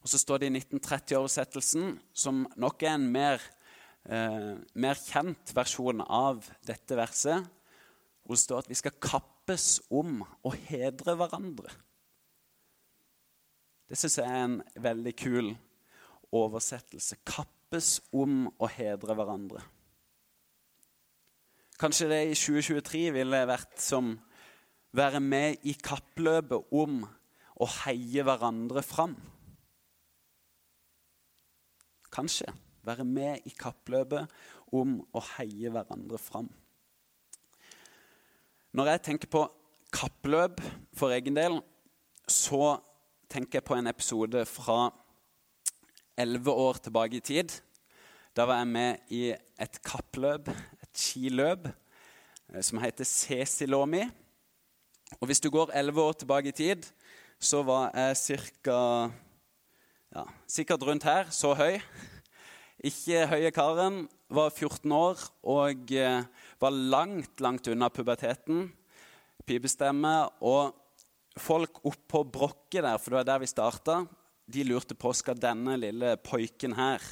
Og 0.00 0.08
Så 0.08 0.18
står 0.18 0.38
det 0.40 0.48
i 0.48 0.58
1930-oversettelsen, 0.58 1.98
som 2.12 2.46
nok 2.56 2.82
er 2.82 2.94
en 2.94 3.08
mer, 3.12 3.40
eh, 4.08 4.56
mer 4.74 4.94
kjent 4.94 5.52
versjon 5.54 6.00
av 6.00 6.46
dette 6.64 6.96
verset, 6.96 7.44
hvor 8.24 8.34
det 8.34 8.44
står 8.44 8.58
at 8.58 8.68
vi 8.68 8.74
skal 8.74 8.96
kappes 9.00 9.80
om 9.90 10.22
å 10.44 10.54
hedre 10.54 11.16
hverandre. 11.16 11.70
Det 13.90 13.98
syns 13.98 14.20
jeg 14.20 14.30
er 14.30 14.44
en 14.44 14.62
veldig 14.78 15.12
kul 15.18 15.50
oversettelse. 16.32 17.18
Kappes 17.26 18.00
om 18.12 18.46
å 18.58 18.68
hedre 18.70 19.16
hverandre. 19.18 19.62
Kanskje 21.80 22.10
det 22.10 22.20
i 22.28 22.36
2023 22.36 23.06
ville 23.16 23.46
vært 23.48 23.80
som 23.80 24.12
være 24.96 25.20
med 25.24 25.64
i 25.66 25.74
kappløpet 25.74 26.70
om 26.76 27.02
å 27.60 27.68
heie 27.82 28.24
hverandre 28.26 28.82
fram. 28.84 29.16
Kanskje 32.10 32.50
være 32.86 33.04
med 33.04 33.46
i 33.46 33.52
kappløpet 33.54 34.30
om 34.72 34.98
å 35.14 35.22
heie 35.36 35.70
hverandre 35.72 36.18
fram. 36.20 36.48
Når 38.74 38.92
jeg 38.92 39.02
tenker 39.08 39.30
på 39.30 39.44
kappløp 39.94 40.60
for 40.96 41.12
egen 41.14 41.34
del, 41.34 41.58
så 42.30 42.78
tenker 43.30 43.58
jeg 43.58 43.66
på 43.66 43.76
en 43.78 43.90
episode 43.90 44.44
fra 44.46 44.90
elleve 46.18 46.54
år 46.54 46.78
tilbake 46.84 47.18
i 47.18 47.24
tid. 47.24 47.54
Da 48.36 48.46
var 48.46 48.60
jeg 48.60 48.70
med 48.70 49.10
i 49.10 49.22
et 49.34 49.80
kappløp, 49.86 50.48
et 50.82 50.94
skiløp, 50.94 51.66
eh, 52.54 52.62
som 52.62 52.78
heter 52.78 53.04
Cecilomi. 53.04 54.04
Og 55.18 55.26
hvis 55.26 55.40
du 55.40 55.50
går 55.50 55.74
elleve 55.74 56.02
år 56.02 56.12
tilbake 56.12 56.48
i 56.48 56.52
tid, 56.54 56.86
så 57.40 57.62
var 57.62 57.90
jeg 57.94 58.40
ca. 58.62 59.10
Ja, 60.10 60.24
sikkert 60.50 60.82
rundt 60.82 61.04
her, 61.06 61.28
så 61.30 61.52
høy. 61.54 61.76
Ikke 62.82 63.28
høye 63.30 63.50
karen. 63.54 64.08
Var 64.30 64.50
14 64.50 64.90
år 64.94 65.20
og 65.52 65.92
eh, 65.94 66.24
var 66.58 66.74
langt, 66.74 67.38
langt 67.42 67.68
unna 67.70 67.86
puberteten. 67.94 68.64
Pipestemme. 69.46 70.14
Og 70.42 70.74
folk 71.38 71.78
oppå 71.86 72.24
brokket 72.26 72.82
der, 72.82 72.98
for 72.98 73.12
det 73.12 73.20
var 73.20 73.28
der 73.28 73.44
vi 73.44 73.50
starta, 73.50 74.00
de 74.50 74.66
lurte 74.66 74.98
på 74.98 75.12
skal 75.14 75.38
denne 75.38 75.76
lille 75.78 76.16
poiken 76.26 76.74
her 76.74 77.06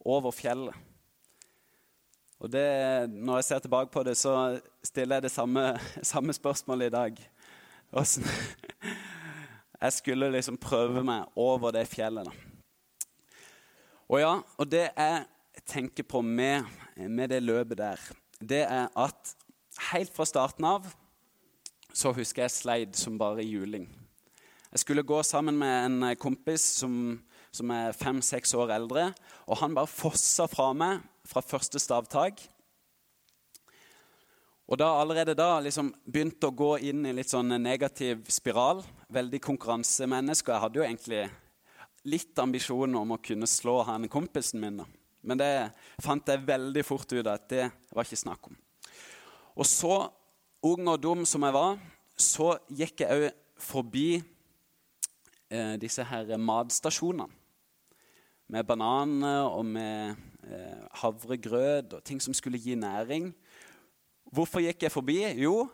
over 0.00 0.32
fjellet. 0.32 0.72
Og 2.40 2.48
det, 2.48 2.64
Når 3.12 3.42
jeg 3.42 3.44
ser 3.50 3.58
tilbake 3.66 3.92
på 3.92 4.02
det, 4.02 4.16
så 4.16 4.56
stiller 4.80 5.20
jeg 5.20 5.28
det 5.28 5.36
samme, 5.36 5.74
samme 6.14 6.32
spørsmålet 6.32 6.88
i 6.88 6.96
dag. 6.96 7.24
Hvordan 7.90 8.24
jeg 9.80 9.92
skulle 9.96 10.30
liksom 10.32 10.58
prøve 10.60 11.02
meg 11.04 11.28
over 11.36 11.72
det 11.74 11.86
fjellet. 11.88 12.28
da. 12.28 12.32
Og 14.10 14.20
ja, 14.20 14.32
og 14.58 14.70
det 14.70 14.88
jeg 14.90 15.24
tenker 15.66 16.02
på 16.02 16.20
med, 16.20 16.64
med 16.96 17.28
det 17.28 17.42
løpet 17.42 17.78
der, 17.78 18.00
det 18.40 18.64
er 18.66 18.88
at 18.96 19.36
helt 19.92 20.12
fra 20.14 20.26
starten 20.28 20.66
av 20.66 20.88
så 21.94 22.12
husker 22.14 22.44
jeg 22.44 22.54
sleit 22.54 22.98
som 22.98 23.18
bare 23.18 23.44
juling. 23.44 23.88
Jeg 24.70 24.84
skulle 24.84 25.02
gå 25.02 25.22
sammen 25.26 25.56
med 25.58 25.86
en 25.86 26.16
kompis 26.20 26.62
som, 26.78 27.18
som 27.50 27.70
er 27.74 27.96
fem-seks 27.96 28.54
år 28.54 28.70
eldre. 28.76 29.08
Og 29.50 29.58
han 29.58 29.74
bare 29.74 29.90
fossa 29.90 30.46
fra 30.46 30.70
meg 30.76 31.00
fra 31.26 31.42
første 31.42 31.80
stavtak. 31.82 32.38
Og 34.70 34.78
da 34.78 34.86
allerede 35.00 35.34
da 35.34 35.56
liksom 35.58 35.88
begynte 36.06 36.46
å 36.46 36.54
gå 36.54 36.76
inn 36.86 37.02
i 37.10 37.14
litt 37.16 37.32
sånn 37.32 37.56
negativ 37.58 38.22
spiral. 38.30 38.84
Veldig 39.10 39.40
konkurransemenneske. 39.42 40.52
Jeg 40.54 40.62
hadde 40.62 40.78
jo 40.78 40.84
egentlig 40.86 41.24
litt 42.06 42.38
ambisjoner 42.38 43.02
om 43.02 43.16
å 43.16 43.18
kunne 43.18 43.48
slå 43.50 43.80
han 43.88 44.06
kompisen 44.08 44.62
min. 44.62 44.78
Men 45.26 45.40
det 45.40 45.50
fant 46.00 46.30
jeg 46.30 46.46
veldig 46.46 46.84
fort 46.86 47.10
ut 47.10 47.26
at 47.26 47.48
det 47.50 47.66
var 47.90 48.06
ikke 48.06 48.20
snakk 48.22 48.46
om. 48.52 48.54
Og 49.58 49.66
så, 49.66 49.96
ung 50.62 50.86
og 50.86 51.02
dum 51.02 51.26
som 51.26 51.42
jeg 51.44 51.56
var, 51.58 51.76
så 52.14 52.54
gikk 52.70 53.02
jeg 53.02 53.26
òg 53.26 53.26
forbi 53.60 54.08
eh, 55.50 55.74
disse 55.82 56.06
her 56.06 56.30
matstasjonene. 56.38 57.26
Med 58.50 58.66
bananer 58.66 59.50
og 59.50 59.66
med 59.66 60.14
eh, 60.46 60.78
havregrøt 61.02 61.98
og 61.98 62.06
ting 62.06 62.22
som 62.22 62.34
skulle 62.34 62.58
gi 62.62 62.78
næring. 62.78 63.32
Hvorfor 64.30 64.62
gikk 64.62 64.84
jeg 64.86 64.94
forbi? 64.94 65.18
Jo, 65.42 65.64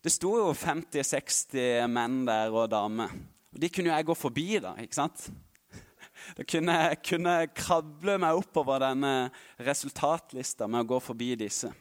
det 0.00 0.12
sto 0.14 0.30
jo 0.38 0.50
50-60 0.54 1.88
menn 1.90 2.22
der 2.28 2.54
og 2.54 2.70
damer. 2.70 3.10
Og 3.50 3.58
De 3.58 3.68
kunne 3.68 3.90
jo 3.90 3.96
jeg 3.96 4.06
gå 4.06 4.14
forbi, 4.14 4.46
da. 4.62 4.76
ikke 4.78 5.00
sant? 5.00 5.26
Da 6.36 6.44
kunne 6.44 6.76
jeg 6.76 6.98
kunne 7.08 7.34
krable 7.56 8.14
meg 8.20 8.38
oppover 8.38 8.82
denne 8.84 9.30
resultatlista 9.58 10.68
med 10.70 10.84
å 10.84 10.90
gå 10.92 10.98
forbi 11.02 11.32
disse. 11.40 11.72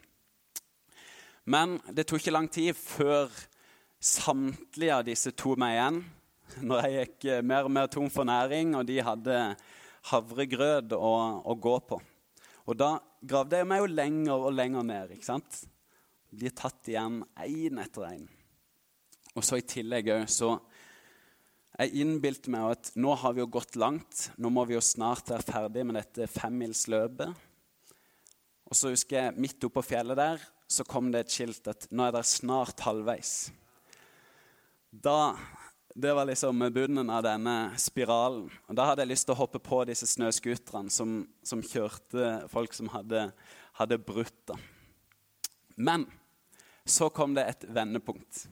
Men 1.46 1.78
det 1.94 2.08
tok 2.10 2.24
ikke 2.24 2.34
lang 2.34 2.50
tid 2.50 2.74
før 2.74 3.30
samtlige 4.02 4.96
av 4.96 5.06
disse 5.06 5.36
tok 5.38 5.60
meg 5.62 5.76
igjen. 5.76 6.04
Når 6.66 6.86
jeg 6.86 6.96
gikk 6.98 7.28
eh, 7.30 7.46
mer 7.46 7.68
og 7.68 7.76
mer 7.76 7.90
tom 7.92 8.10
for 8.10 8.26
næring, 8.26 8.74
og 8.80 8.88
de 8.90 8.98
hadde 9.06 9.42
havregrøt 10.10 10.96
å, 10.98 11.16
å 11.46 11.54
gå 11.54 11.76
på. 11.86 12.00
Og 12.66 12.80
da 12.80 12.96
gravde 13.22 13.60
jeg 13.60 13.70
meg 13.70 13.84
jo 13.84 13.92
lenger 13.92 14.48
og 14.48 14.56
lenger 14.58 14.88
ned. 14.88 15.20
ikke 15.20 15.30
sant? 15.30 15.68
Blir 16.32 16.54
tatt 16.56 16.92
igjen 16.92 17.24
én 17.46 17.82
etter 17.82 18.08
én. 18.10 18.28
Og 19.36 19.46
så 19.46 19.60
i 19.60 19.66
tillegg 19.66 20.12
òg 20.16 20.30
så 20.32 20.58
Jeg 21.80 22.02
innbilte 22.02 22.52
meg 22.52 22.74
at 22.74 22.90
nå 23.00 23.14
har 23.16 23.32
vi 23.34 23.40
jo 23.40 23.48
gått 23.48 23.78
langt. 23.80 24.26
Nå 24.36 24.50
må 24.52 24.66
vi 24.68 24.74
jo 24.76 24.82
snart 24.84 25.30
være 25.32 25.46
ferdig 25.48 25.86
med 25.88 25.96
dette 25.96 26.28
femmilsløpet. 26.28 27.32
Og 28.68 28.76
så 28.76 28.92
husker 28.92 29.16
jeg 29.16 29.40
midt 29.40 29.64
oppå 29.64 29.86
fjellet 29.88 30.20
der 30.20 30.44
så 30.70 30.86
kom 30.86 31.10
det 31.12 31.24
et 31.24 31.34
skilt 31.34 31.68
at 31.70 31.88
nå 31.90 32.06
er 32.06 32.14
det 32.14 32.28
snart 32.30 32.86
halvveis. 32.86 33.50
Da 34.92 35.38
Det 36.00 36.14
var 36.14 36.28
liksom 36.30 36.62
bunnen 36.72 37.10
av 37.10 37.24
denne 37.26 37.74
spiralen. 37.82 38.46
Og 38.70 38.76
Da 38.76 38.86
hadde 38.86 39.02
jeg 39.02 39.10
lyst 39.10 39.26
til 39.26 39.34
å 39.34 39.40
hoppe 39.42 39.60
på 39.60 39.82
disse 39.90 40.06
snøscooterne 40.08 40.90
som, 40.94 41.26
som, 41.44 41.64
kjørte 41.66 42.48
folk 42.48 42.74
som 42.78 42.88
hadde, 42.94 43.32
hadde 43.74 43.98
brutt. 43.98 44.54
Men 45.76 46.06
så 46.92 47.10
kom 47.14 47.36
det 47.38 47.46
et 47.48 47.68
vendepunkt. 47.74 48.46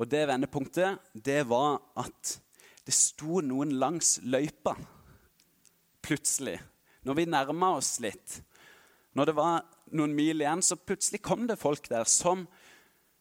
Og 0.00 0.08
det 0.08 0.24
vendepunktet, 0.30 1.00
det 1.12 1.42
var 1.50 1.80
at 2.00 2.38
det 2.86 2.94
sto 2.96 3.42
noen 3.44 3.74
langs 3.78 4.16
løypa 4.24 4.74
plutselig. 6.04 6.56
Når 7.04 7.18
vi 7.18 7.26
nærma 7.28 7.74
oss 7.76 7.98
litt, 8.02 8.40
når 9.16 9.30
det 9.30 9.36
var 9.36 9.60
noen 9.96 10.14
mil 10.16 10.40
igjen, 10.42 10.62
så 10.64 10.78
plutselig 10.78 11.22
kom 11.24 11.46
det 11.48 11.58
folk 11.60 11.88
der 11.90 12.08
som, 12.08 12.46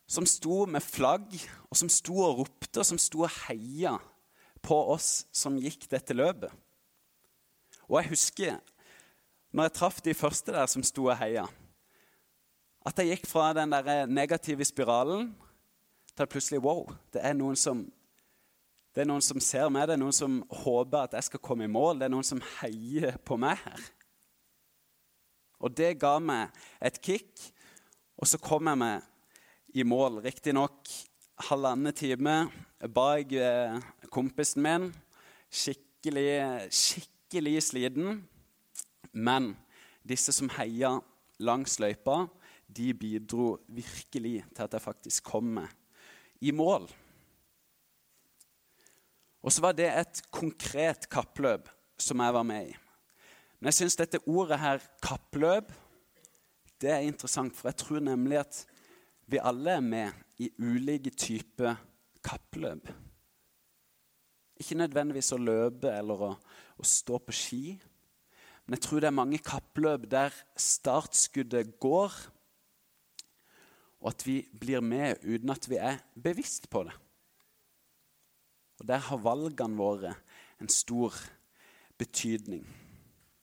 som 0.08 0.28
sto 0.30 0.64
med 0.70 0.86
flagg, 0.86 1.36
og 1.70 1.80
som 1.80 1.92
sto 1.92 2.18
og 2.24 2.44
ropte, 2.44 2.80
og 2.80 2.88
som 2.88 3.02
sto 3.02 3.26
og 3.26 3.36
heia 3.48 3.98
på 4.64 4.78
oss 4.94 5.28
som 5.36 5.60
gikk 5.60 5.88
dette 5.92 6.16
løpet. 6.16 6.52
Og 7.90 8.00
jeg 8.02 8.14
husker 8.14 8.60
når 9.52 9.66
jeg 9.66 9.76
traff 9.80 10.02
de 10.06 10.14
første 10.14 10.54
der 10.54 10.68
som 10.70 10.84
sto 10.86 11.08
og 11.08 11.18
heia, 11.18 11.48
at 12.90 13.00
jeg 13.00 13.14
gikk 13.14 13.30
fra 13.30 13.52
den 13.54 13.72
der 13.72 14.10
negative 14.10 14.66
spiralen 14.66 15.30
til 16.18 16.30
plutselig 16.30 16.62
wow, 16.64 16.88
det 17.14 17.22
er 17.24 17.38
noen 17.38 17.58
som 17.60 17.86
det 18.96 19.04
er 19.04 19.08
noen 19.08 19.24
som 19.24 19.38
ser 19.40 19.70
meg, 19.72 19.86
det 19.88 19.96
er 19.96 20.02
noen 20.02 20.16
som 20.16 20.40
håper 20.64 21.06
at 21.06 21.14
jeg 21.16 21.28
skal 21.28 21.42
komme 21.46 21.68
i 21.68 21.72
mål. 21.72 22.00
Det 22.02 22.08
er 22.08 22.12
noen 22.12 22.26
som 22.26 22.42
heier 22.58 23.20
på 23.24 23.38
meg 23.40 23.62
her. 23.62 23.84
Og 25.62 25.76
det 25.78 25.94
ga 26.02 26.16
meg 26.20 26.56
et 26.84 26.98
kick, 27.04 27.30
og 28.18 28.28
så 28.28 28.40
kom 28.42 28.68
jeg 28.68 28.80
meg 28.82 29.78
i 29.78 29.86
mål. 29.88 30.20
Riktignok 30.26 30.90
halvannen 31.48 31.96
time 31.96 32.36
bak 32.96 33.32
eh, 33.38 33.78
kompisen 34.12 34.66
min. 34.66 34.90
Skikkelig, 35.54 36.72
skikkelig 36.74 37.56
sliten. 37.70 38.24
Men 39.14 39.54
disse 40.02 40.34
som 40.36 40.50
heia 40.58 40.98
langs 41.40 41.78
løypa, 41.80 42.26
de 42.78 42.94
bidro 42.94 43.58
virkelig 43.68 44.44
til 44.56 44.66
at 44.66 44.74
jeg 44.74 44.84
faktisk 44.84 45.24
kom 45.32 45.60
i 46.42 46.52
mål. 46.52 46.88
Og 49.42 49.54
så 49.54 49.64
var 49.64 49.76
det 49.76 49.88
et 49.88 50.22
konkret 50.32 51.08
kappløp 51.12 51.70
som 52.00 52.20
jeg 52.20 52.36
var 52.36 52.44
med 52.48 52.72
i. 52.72 52.76
Men 53.60 53.72
jeg 53.72 53.80
syns 53.82 53.98
dette 54.00 54.22
ordet 54.28 54.60
her, 54.60 54.80
kappløp, 55.04 55.72
det 56.80 56.92
er 56.92 57.04
interessant, 57.04 57.56
for 57.56 57.68
jeg 57.68 57.80
tror 57.82 58.04
nemlig 58.04 58.40
at 58.40 58.64
vi 59.28 59.42
alle 59.44 59.76
er 59.76 59.84
med 59.84 60.12
i 60.40 60.48
ulike 60.60 61.12
typer 61.12 61.76
kappløp. 62.24 62.88
Ikke 64.60 64.80
nødvendigvis 64.80 65.34
å 65.36 65.40
løpe 65.40 65.92
eller 65.92 66.24
å, 66.24 66.32
å 66.80 66.88
stå 66.88 67.20
på 67.24 67.36
ski. 67.36 67.64
Men 68.66 68.78
jeg 68.78 68.86
tror 68.86 69.04
det 69.04 69.10
er 69.10 69.20
mange 69.20 69.40
kappløp 69.44 70.08
der 70.12 70.36
startskuddet 70.60 71.78
går, 71.84 72.16
og 74.00 74.14
at 74.14 74.26
vi 74.28 74.42
blir 74.60 74.84
med 74.84 75.24
uten 75.26 75.52
at 75.52 75.68
vi 75.70 75.80
er 75.82 76.00
bevisst 76.16 76.70
på 76.72 76.86
det. 76.88 76.96
Og 78.80 78.88
Der 78.88 79.02
har 79.10 79.20
valgene 79.20 79.78
våre 79.78 80.14
en 80.60 80.70
stor 80.72 81.16
betydning. 82.00 82.64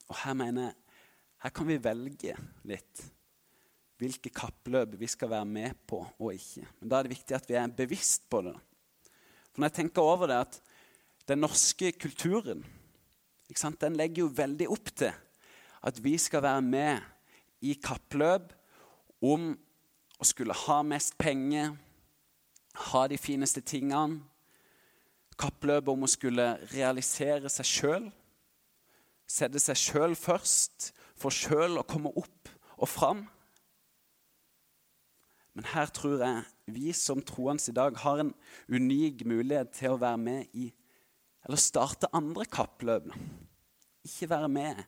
Og 0.09 0.15
her 0.23 0.33
mener 0.33 0.69
jeg 0.69 0.75
her 1.43 1.53
kan 1.53 1.67
vi 1.69 1.77
velge 1.77 2.33
litt 2.65 3.03
hvilke 3.97 4.31
kappløp 4.33 4.95
vi 4.97 5.09
skal 5.09 5.29
være 5.29 5.45
med 5.49 5.77
på 5.89 5.99
og 6.01 6.33
ikke. 6.33 6.65
Men 6.79 6.89
da 6.89 6.97
er 6.97 7.05
det 7.05 7.13
viktig 7.13 7.37
at 7.37 7.45
vi 7.49 7.57
er 7.57 7.75
bevisst 7.77 8.25
på 8.29 8.41
det. 8.45 8.55
For 9.53 9.61
når 9.61 9.69
jeg 9.69 9.77
tenker 9.77 10.01
over 10.01 10.29
det, 10.29 10.39
at 10.41 10.59
den 11.29 11.41
norske 11.45 11.91
kulturen 11.97 12.65
den 13.47 13.95
legger 13.95 14.25
jo 14.25 14.33
veldig 14.35 14.67
opp 14.73 14.89
til 14.91 15.13
at 15.87 15.99
vi 16.03 16.17
skal 16.19 16.43
være 16.43 16.61
med 16.61 17.05
i 17.63 17.77
kappløp 17.79 18.51
om 19.23 19.53
å 20.17 20.25
skulle 20.25 20.55
ha 20.65 20.81
mest 20.85 21.17
penger, 21.19 21.75
ha 22.91 23.07
de 23.09 23.17
fineste 23.17 23.61
tingene. 23.61 24.21
Kappløpet 25.37 25.91
om 25.93 26.05
å 26.05 26.09
skulle 26.09 26.55
realisere 26.71 27.49
seg 27.53 27.69
sjøl. 27.69 28.05
Sette 29.29 29.61
seg 29.61 29.77
sjøl 29.77 30.15
først, 30.17 30.91
for 31.17 31.33
sjøl 31.33 31.77
å 31.77 31.85
komme 31.85 32.13
opp 32.17 32.49
og 32.77 32.89
fram. 32.89 33.25
Men 35.57 35.69
her 35.73 35.89
tror 35.93 36.21
jeg 36.21 36.73
vi 36.73 36.91
som 36.93 37.21
troende 37.25 37.65
i 37.69 37.73
dag 37.73 37.95
har 38.03 38.21
en 38.21 38.33
unik 38.69 39.23
mulighet 39.25 39.71
til 39.73 39.95
å 39.95 40.01
være 40.01 40.21
med 40.21 40.57
i 40.57 40.71
Eller 41.47 41.61
starte 41.63 42.09
andre 42.11 42.43
kappløp. 42.51 43.05
Ikke 44.03 44.27
være 44.27 44.49
med 44.51 44.81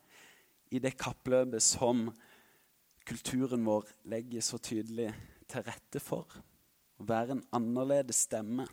i 0.75 0.79
det 0.83 0.97
kappløpet 0.99 1.63
som 1.63 2.09
kulturen 3.09 3.65
vår 3.65 3.89
legger 4.11 4.45
så 4.45 4.59
tydelig 4.61 5.09
til 5.49 5.65
rette 5.65 6.01
for. 6.03 6.29
Å 6.99 7.07
være 7.09 7.37
en 7.37 7.47
annerledes 7.55 8.25
stemme 8.27 8.67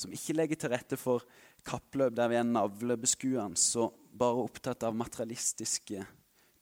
som 0.00 0.12
ikke 0.16 0.36
legger 0.36 0.56
til 0.56 0.72
rette 0.72 0.96
for 0.96 1.26
kappløp 1.66 2.14
der 2.16 2.30
vi 2.32 2.38
er 2.40 2.46
navlebeskuende 2.48 3.60
og 3.82 3.98
bare 4.16 4.44
opptatt 4.46 4.86
av 4.86 4.96
materialistiske 4.96 6.06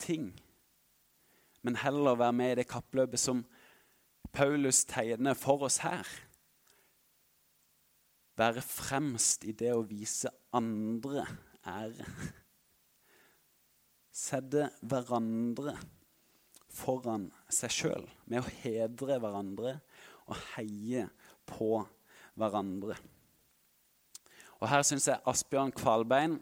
ting. 0.02 0.32
Men 1.62 1.78
heller 1.78 2.18
være 2.18 2.34
med 2.34 2.52
i 2.52 2.58
det 2.60 2.68
kappløpet 2.70 3.22
som 3.22 3.44
Paulus 4.34 4.82
tegner 4.90 5.38
for 5.38 5.68
oss 5.68 5.78
her. 5.84 6.06
Være 8.38 8.62
fremst 8.62 9.46
i 9.46 9.54
det 9.54 9.70
å 9.74 9.86
vise 9.86 10.30
andre 10.54 11.26
ære. 11.66 12.06
Sette 14.18 14.66
hverandre 14.82 15.76
foran 16.74 17.28
seg 17.52 17.72
sjøl 17.72 18.08
med 18.26 18.42
å 18.42 18.50
hedre 18.64 19.18
hverandre 19.22 19.76
og 20.28 20.40
heie 20.56 21.06
på 21.48 21.78
hverandre. 22.38 22.98
Og 24.58 24.66
Her 24.70 24.82
syns 24.86 25.06
jeg 25.08 25.22
Asbjørn 25.30 25.72
Kvalbein, 25.76 26.38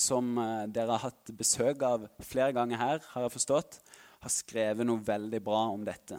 som 0.00 0.32
eh, 0.40 0.64
dere 0.72 0.96
har 0.96 1.10
hatt 1.10 1.32
besøk 1.36 1.84
av 1.84 2.08
flere 2.24 2.54
ganger 2.56 2.80
her, 2.80 3.02
har 3.12 3.26
jeg 3.26 3.34
forstått, 3.36 3.80
har 4.24 4.32
skrevet 4.32 4.88
noe 4.88 5.04
veldig 5.04 5.40
bra 5.44 5.66
om 5.74 5.84
dette. 5.84 6.16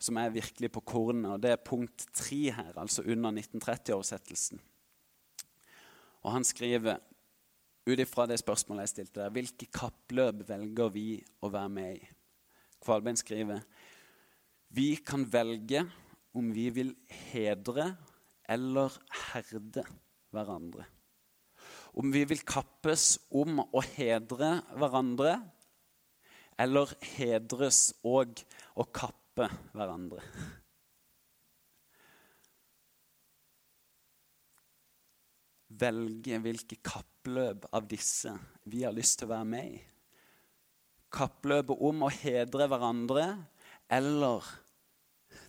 Som 0.00 0.20
er 0.22 0.32
virkelig 0.32 0.70
på 0.72 0.84
kornet. 0.86 1.32
Og 1.34 1.42
det 1.42 1.50
er 1.54 1.64
punkt 1.66 2.06
tre 2.16 2.54
her, 2.54 2.70
altså 2.78 3.02
under 3.02 3.34
1930-oversettelsen. 3.34 4.62
Og 6.22 6.30
han 6.34 6.46
skriver 6.46 7.02
ut 7.88 8.02
ifra 8.02 8.26
det 8.28 8.38
spørsmålet 8.40 8.84
jeg 8.84 8.92
stilte 8.94 9.22
der, 9.22 9.32
hvilke 9.34 9.68
kappløp 9.72 10.44
velger 10.48 10.92
vi 10.94 11.06
å 11.40 11.50
være 11.52 11.72
med 11.72 11.96
i? 11.96 12.10
Kvalbein 12.80 13.18
skriver 13.18 13.64
vi 14.70 14.94
kan 15.02 15.24
velge 15.26 15.82
om 16.38 16.52
vi 16.54 16.68
vil 16.70 16.92
hedre 17.32 17.88
eller 18.50 18.94
herde 19.30 19.82
hverandre. 20.30 20.84
Om 21.98 22.12
vi 22.14 22.22
vil 22.30 22.44
kappes 22.46 23.16
om 23.34 23.58
å 23.64 23.82
hedre 23.82 24.52
hverandre, 24.78 25.34
eller 26.60 26.92
hedres 27.16 27.88
og 28.06 28.42
å 28.78 28.86
kappe 28.94 29.48
hverandre. 29.74 30.22
Velge 35.80 36.38
hvilke 36.44 36.78
kappløp 37.20 37.66
av 37.76 37.84
disse 37.84 38.32
vi 38.64 38.80
har 38.80 38.94
lyst 38.96 39.18
til 39.20 39.28
å 39.28 39.34
være 39.34 39.44
med 39.44 39.72
i. 39.74 39.80
Kappløpet 41.12 41.82
om 41.84 42.06
å 42.06 42.08
hedre 42.08 42.68
hverandre, 42.70 43.24
eller 43.92 44.46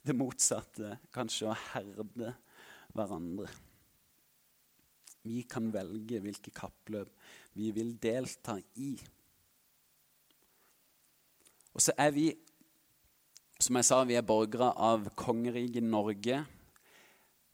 det 0.04 0.16
motsatte, 0.18 0.98
kanskje 1.14 1.48
å 1.48 1.56
herde 1.72 2.34
hverandre. 2.92 3.48
Vi 5.24 5.46
kan 5.48 5.72
velge 5.72 6.20
hvilke 6.20 6.52
kappløp 6.52 7.14
vi 7.56 7.72
vil 7.72 7.96
delta 8.02 8.58
i. 8.76 8.98
Og 11.72 11.80
så 11.80 11.96
er 11.96 12.12
vi, 12.12 12.28
som 13.62 13.80
jeg 13.80 13.88
sa, 13.88 14.04
vi 14.04 14.20
er 14.20 14.28
borgere 14.28 14.74
av 14.76 15.08
kongeriket 15.16 15.88
Norge. 15.88 16.44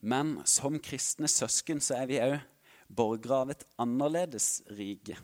Men 0.02 0.40
som 0.48 0.82
kristne 0.82 1.30
søsken 1.30 1.84
så 1.84 2.02
er 2.02 2.10
vi 2.10 2.24
òg 2.24 2.40
borgere 2.88 3.42
av 3.44 3.54
et 3.54 3.66
annerledes 3.82 4.62
rike. 4.78 5.18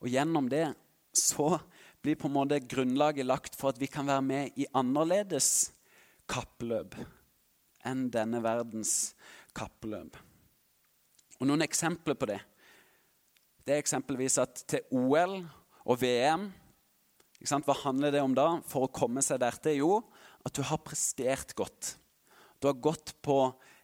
Og 0.00 0.08
gjennom 0.08 0.48
det 0.50 0.70
så 1.16 1.58
blir 2.00 2.16
på 2.16 2.30
en 2.30 2.36
måte 2.38 2.60
grunnlaget 2.64 3.28
lagt 3.28 3.58
for 3.58 3.72
at 3.72 3.80
vi 3.80 3.90
kan 3.90 4.08
være 4.08 4.24
med 4.24 4.60
i 4.60 4.68
annerledes 4.76 5.70
kappløp 6.30 6.96
enn 7.86 8.08
denne 8.12 8.40
verdens 8.44 9.12
kappløp. 9.56 10.16
Og 11.40 11.48
Noen 11.48 11.64
eksempler 11.64 12.16
på 12.16 12.28
det 12.28 12.40
det 13.70 13.76
er 13.76 13.82
eksempelvis 13.84 14.38
at 14.40 14.62
til 14.66 14.86
OL 14.96 15.36
og 15.84 15.98
VM 16.00 16.48
Hva 17.44 17.76
handler 17.84 18.10
det 18.10 18.22
om 18.24 18.32
da 18.34 18.48
for 18.68 18.86
å 18.86 18.92
komme 18.92 19.22
seg 19.24 19.38
dertil? 19.40 19.76
Jo, 19.78 19.92
at 20.44 20.56
du 20.56 20.62
har 20.66 20.80
prestert 20.84 21.54
godt. 21.56 21.94
Du 22.60 22.66
har 22.68 22.76
gått 22.76 23.14
på 23.22 23.36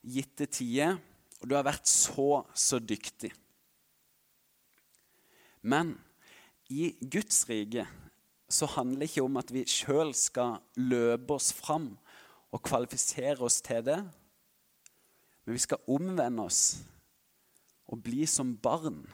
gitte 0.02 0.48
tider, 0.50 0.98
og 1.40 1.48
du 1.50 1.54
har 1.56 1.66
vært 1.66 1.88
så, 1.88 2.42
så 2.56 2.80
dyktig. 2.80 3.32
Men 5.66 5.94
i 6.72 6.92
Guds 7.00 7.44
rike 7.48 7.86
så 8.48 8.68
handler 8.76 9.02
det 9.02 9.10
ikke 9.10 9.26
om 9.26 9.38
at 9.40 9.50
vi 9.54 9.64
sjøl 9.68 10.12
skal 10.16 10.60
løpe 10.78 11.34
oss 11.36 11.50
fram 11.54 11.92
og 12.54 12.62
kvalifisere 12.66 13.42
oss 13.42 13.60
til 13.64 13.82
det. 13.86 13.98
Men 15.44 15.56
vi 15.56 15.62
skal 15.62 15.82
omvende 15.90 16.46
oss 16.46 16.62
og 17.86 18.02
bli 18.02 18.24
som 18.26 18.54
barn, 18.58 19.04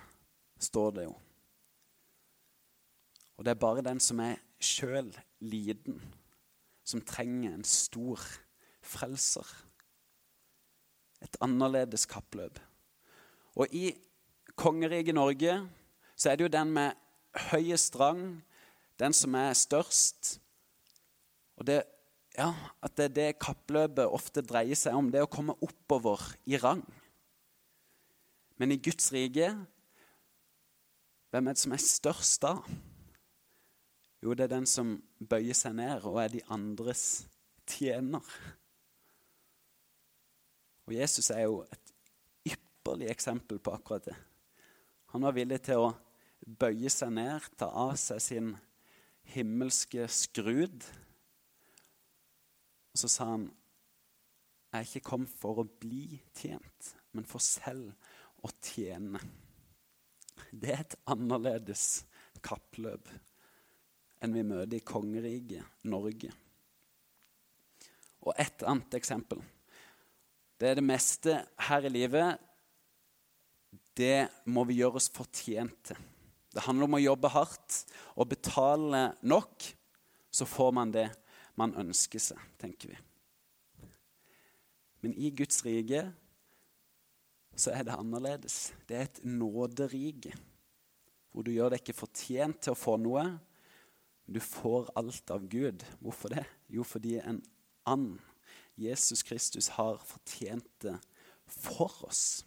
står 0.60 0.96
det 0.96 1.04
jo. 1.08 1.16
Og 3.36 3.44
det 3.44 3.52
er 3.52 3.60
bare 3.60 3.84
den 3.84 4.00
som 4.00 4.20
er 4.22 4.40
sjøl 4.62 5.10
liten, 5.40 5.98
som 6.84 7.02
trenger 7.04 7.56
en 7.56 7.66
stor 7.66 8.20
frelser. 8.84 9.48
Et 11.22 11.38
annerledes 11.44 12.06
kappløp. 12.10 12.58
Og 13.54 13.70
i 13.74 13.92
kongeriket 14.58 15.14
Norge 15.14 15.60
så 16.16 16.30
er 16.30 16.38
det 16.38 16.46
jo 16.46 16.54
den 16.54 16.72
med 16.74 16.98
høyest 17.50 17.96
rang, 18.00 18.42
den 19.00 19.14
som 19.16 19.34
er 19.38 19.54
størst. 19.56 20.36
Og 21.56 21.66
det 21.66 21.82
ja, 22.36 22.48
at 22.80 22.96
det 22.96 23.04
er 23.04 23.16
det 23.16 23.40
kappløpet 23.42 24.08
ofte 24.08 24.44
dreier 24.44 24.78
seg 24.78 24.96
om, 24.96 25.10
det 25.12 25.20
å 25.20 25.30
komme 25.30 25.56
oppover 25.64 26.22
i 26.48 26.56
rang. 26.60 26.80
Men 28.56 28.72
i 28.72 28.80
Guds 28.80 29.10
rike, 29.12 29.50
hvem 31.32 31.48
er 31.48 31.56
det 31.56 31.62
som 31.64 31.74
er 31.76 31.82
størst 31.82 32.42
da? 32.44 32.54
Jo, 34.22 34.32
det 34.32 34.46
er 34.46 34.54
den 34.54 34.68
som 34.70 34.94
bøyer 35.18 35.56
seg 35.56 35.76
ned 35.76 36.04
og 36.06 36.20
er 36.22 36.32
de 36.32 36.42
andres 36.52 37.24
tjener. 37.68 38.22
Og 40.92 40.98
Jesus 41.00 41.30
er 41.32 41.46
jo 41.46 41.62
et 41.72 41.92
ypperlig 42.52 43.06
eksempel 43.08 43.56
på 43.64 43.72
akkurat 43.72 44.10
det. 44.10 44.16
Han 45.14 45.24
var 45.24 45.32
villig 45.32 45.56
til 45.64 45.86
å 45.86 45.92
bøye 46.44 46.90
seg 46.92 47.14
ned, 47.16 47.46
ta 47.56 47.70
av 47.72 47.94
seg 47.96 48.20
sin 48.20 48.50
himmelske 49.32 50.04
skrud. 50.12 50.84
Og 52.92 53.00
så 53.00 53.08
sa 53.08 53.30
han, 53.30 53.46
'Jeg 54.72 54.80
er 54.80 54.84
ikke 54.84 55.08
kommet 55.08 55.28
for 55.28 55.60
å 55.60 55.64
bli 55.64 56.20
tjent, 56.34 56.94
men 57.12 57.24
for 57.24 57.38
selv 57.38 57.92
å 58.44 58.48
tjene'. 58.60 59.20
Det 60.52 60.72
er 60.72 60.80
et 60.80 60.98
annerledes 61.06 62.04
kappløp 62.42 63.08
enn 64.20 64.34
vi 64.34 64.42
møter 64.42 64.76
i 64.76 64.80
kongeriket 64.80 65.64
Norge. 65.84 66.32
Og 68.22 68.34
et 68.36 68.62
annet 68.62 68.94
eksempel. 68.94 69.42
Det 70.62 70.68
er 70.70 70.76
det 70.78 70.86
meste 70.86 71.32
her 71.66 71.82
i 71.82 71.90
livet. 71.90 72.36
Det 73.98 74.28
må 74.46 74.62
vi 74.68 74.76
gjøre 74.78 75.00
oss 75.00 75.08
fortjent 75.10 75.74
til. 75.88 75.98
Det 76.54 76.62
handler 76.62 76.86
om 76.86 76.94
å 76.94 77.00
jobbe 77.02 77.30
hardt 77.34 77.78
og 78.14 78.28
betale 78.30 79.00
nok. 79.26 79.66
Så 80.30 80.46
får 80.46 80.70
man 80.78 80.92
det 80.94 81.08
man 81.58 81.74
ønsker 81.82 82.22
seg, 82.22 82.38
tenker 82.62 82.92
vi. 82.92 83.00
Men 85.02 85.18
i 85.18 85.32
Guds 85.34 85.64
rike 85.66 86.04
så 87.58 87.74
er 87.74 87.82
det 87.88 87.98
annerledes. 87.98 88.70
Det 88.86 89.00
er 89.00 89.08
et 89.10 89.22
nåderike. 89.26 90.30
Hvor 91.34 91.42
du 91.42 91.50
gjør 91.56 91.74
deg 91.74 91.82
ikke 91.82 92.04
fortjent 92.04 92.62
til 92.62 92.76
å 92.76 92.78
få 92.78 93.00
noe. 93.02 93.26
Du 94.30 94.38
får 94.38 94.94
alt 94.94 95.34
av 95.34 95.42
Gud. 95.50 95.82
Hvorfor 95.98 96.38
det? 96.38 96.46
Jo, 96.70 96.86
fordi 96.86 97.18
en 97.18 97.42
and, 97.82 98.22
Jesus 98.76 99.22
Kristus, 99.22 99.68
har 99.76 100.00
fortjent 100.06 100.68
det 100.82 100.96
for 101.46 101.92
oss. 102.06 102.44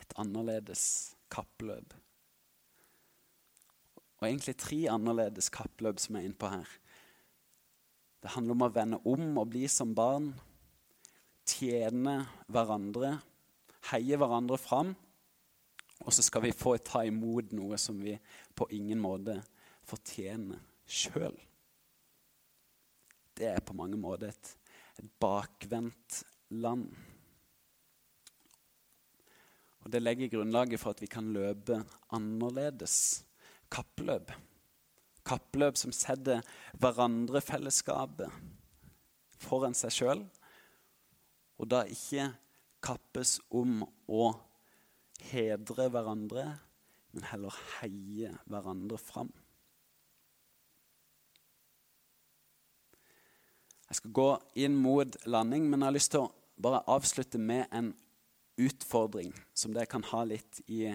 Et 0.00 0.12
annerledes 0.16 1.14
kappløp. 1.30 1.94
Og 4.18 4.26
egentlig 4.26 4.56
tre 4.58 4.78
annerledes 4.90 5.50
kappløp 5.54 6.00
som 6.02 6.16
jeg 6.16 6.24
er 6.24 6.30
innpå 6.30 6.50
her. 6.50 6.70
Det 8.18 8.32
handler 8.34 8.56
om 8.56 8.64
å 8.66 8.72
vende 8.74 9.02
om 9.06 9.26
og 9.38 9.50
bli 9.52 9.66
som 9.70 9.94
barn. 9.94 10.32
Tjene 11.46 12.24
hverandre. 12.50 13.18
Heie 13.92 14.18
hverandre 14.18 14.58
fram. 14.58 14.96
Og 16.02 16.14
så 16.14 16.24
skal 16.24 16.46
vi 16.46 16.54
få 16.54 16.76
ta 16.82 17.04
imot 17.06 17.52
noe 17.54 17.78
som 17.78 18.00
vi 18.02 18.16
på 18.58 18.66
ingen 18.74 19.00
måte 19.02 19.38
fortjener 19.86 20.60
sjøl. 20.88 21.36
Det 23.38 23.46
er 23.46 23.62
på 23.62 23.76
mange 23.78 23.98
måter 24.00 24.32
et, 24.32 24.50
et 24.98 25.10
bakvendt 25.22 26.24
land. 26.50 26.88
Og 29.84 29.92
Det 29.94 30.02
legger 30.02 30.32
grunnlaget 30.32 30.80
for 30.82 30.90
at 30.90 31.02
vi 31.02 31.08
kan 31.10 31.30
løpe 31.32 31.78
annerledes 32.12 33.24
kappløp. 33.70 34.32
Kappløp 35.28 35.78
som 35.78 35.94
setter 35.94 36.42
hverandre-fellesskapet 36.82 38.32
foran 39.38 39.76
seg 39.78 39.94
sjøl. 39.94 40.24
Og 41.62 41.70
da 41.70 41.84
ikke 41.86 42.32
kappes 42.84 43.38
om 43.54 43.82
å 44.10 44.32
hedre 45.30 45.88
hverandre, 45.92 46.46
men 47.14 47.26
heller 47.30 47.54
heie 47.78 48.34
hverandre 48.50 48.98
fram. 49.00 49.32
Jeg 53.88 54.00
skal 54.02 54.12
gå 54.12 54.28
inn 54.60 54.74
mot 54.76 55.16
landing, 55.24 55.68
men 55.68 55.80
jeg 55.80 55.88
har 55.88 55.96
lyst 55.96 56.12
til 56.12 56.26
å 56.26 56.32
bare 56.60 56.82
avslutte 56.92 57.40
med 57.40 57.70
en 57.72 57.94
utfordring 58.58 59.30
som 59.56 59.72
dere 59.72 59.88
kan 59.88 60.04
ha 60.10 60.24
litt 60.28 60.60
i, 60.66 60.90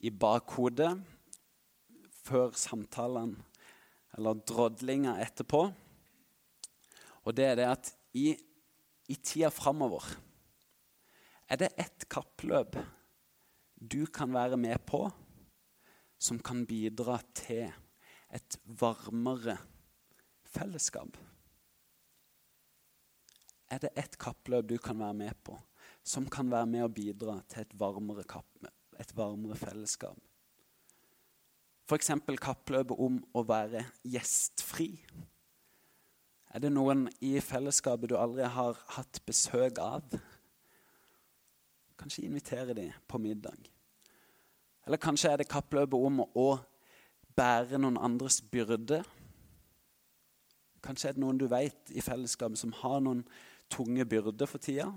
i 0.00 0.10
bakhodet 0.10 0.94
før 2.22 2.54
samtalen 2.56 3.34
eller 4.16 4.40
drodlinga 4.48 5.16
etterpå. 5.24 5.64
Og 7.22 7.36
det 7.36 7.50
er 7.50 7.58
det 7.58 7.68
at 7.68 7.92
i, 8.16 8.32
i 9.12 9.16
tida 9.20 9.50
framover 9.52 10.06
er 11.52 11.60
det 11.60 11.72
ett 11.80 12.06
kappløp 12.12 12.78
du 13.76 14.06
kan 14.06 14.32
være 14.32 14.56
med 14.56 14.80
på 14.88 15.04
som 16.22 16.38
kan 16.40 16.62
bidra 16.64 17.18
til 17.34 17.66
et 18.32 18.56
varmere 18.64 19.58
fellesskap. 20.48 21.18
Er 23.72 23.80
det 23.80 23.94
ett 23.96 24.18
kappløp 24.20 24.68
du 24.68 24.76
kan 24.78 24.98
være 25.00 25.16
med 25.16 25.38
på 25.44 25.56
som 26.04 26.26
kan 26.28 26.50
være 26.50 26.68
med 26.68 26.84
å 26.84 26.92
bidra 26.92 27.38
til 27.48 27.62
et 27.62 27.74
varmere, 27.78 28.24
kapp, 28.28 28.66
et 29.00 29.12
varmere 29.16 29.56
fellesskap? 29.56 30.18
F.eks. 31.88 32.10
kappløpet 32.40 32.98
om 33.00 33.20
å 33.32 33.42
være 33.46 33.84
gjestfri. 34.04 34.90
Er 36.52 36.60
det 36.60 36.72
noen 36.72 37.06
i 37.24 37.38
fellesskapet 37.40 38.12
du 38.12 38.16
aldri 38.20 38.44
har 38.44 38.76
hatt 38.96 39.22
besøk 39.24 39.80
av? 39.80 40.18
Kanskje 41.96 42.26
invitere 42.26 42.76
dem 42.76 42.92
på 43.08 43.20
middag. 43.22 43.70
Eller 44.84 45.00
kanskje 45.00 45.32
er 45.32 45.40
det 45.40 45.48
kappløpet 45.48 45.96
om 45.96 46.20
å 46.26 46.48
bære 47.38 47.80
noen 47.80 47.96
andres 47.96 48.42
byrde. 48.52 49.00
Kanskje 50.84 51.08
er 51.08 51.16
det 51.16 51.22
noen 51.24 51.40
du 51.40 51.46
vet 51.48 51.94
i 51.94 52.04
fellesskapet 52.04 52.60
som 52.60 52.74
har 52.82 53.00
noen 53.00 53.22
tunge 53.72 54.04
byrder 54.08 54.48
for 54.48 54.62
tida, 54.62 54.90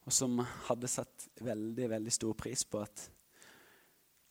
og 0.00 0.14
som 0.14 0.38
hadde 0.70 0.88
satt 0.90 1.26
veldig, 1.44 1.90
veldig 1.92 2.12
stor 2.14 2.36
pris 2.38 2.62
på 2.66 2.80
at 2.82 3.10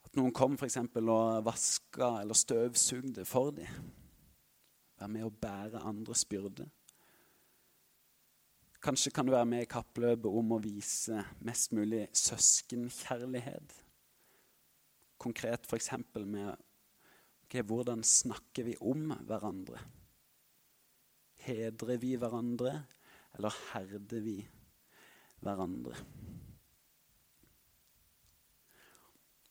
at 0.10 0.18
noen 0.18 0.34
kom 0.34 0.56
for 0.58 0.66
eksempel, 0.66 1.06
og 1.14 1.44
vaska 1.46 2.16
eller 2.24 2.34
støvsugde 2.34 3.22
for 3.30 3.54
dem. 3.54 3.70
Være 4.98 5.12
med 5.14 5.28
å 5.28 5.30
bære 5.30 5.84
andres 5.86 6.24
byrde. 6.26 6.66
Kanskje 8.82 9.12
kan 9.14 9.28
du 9.28 9.36
være 9.36 9.46
med 9.52 9.68
i 9.68 9.70
kappløpet 9.70 10.40
om 10.42 10.56
å 10.56 10.62
vise 10.64 11.22
mest 11.46 11.76
mulig 11.78 12.08
søskenkjærlighet. 12.16 13.76
Konkret 15.22 15.70
f.eks. 15.70 15.92
med 16.24 16.56
okay, 17.44 17.62
hvordan 17.62 18.02
snakker 18.02 18.66
vi 18.66 18.78
om 18.82 19.12
hverandre? 19.30 19.84
Hedrer 21.50 21.98
vi 21.98 22.14
hverandre, 22.20 22.76
eller 23.38 23.56
herder 23.72 24.22
vi 24.22 24.38
hverandre? 25.42 25.96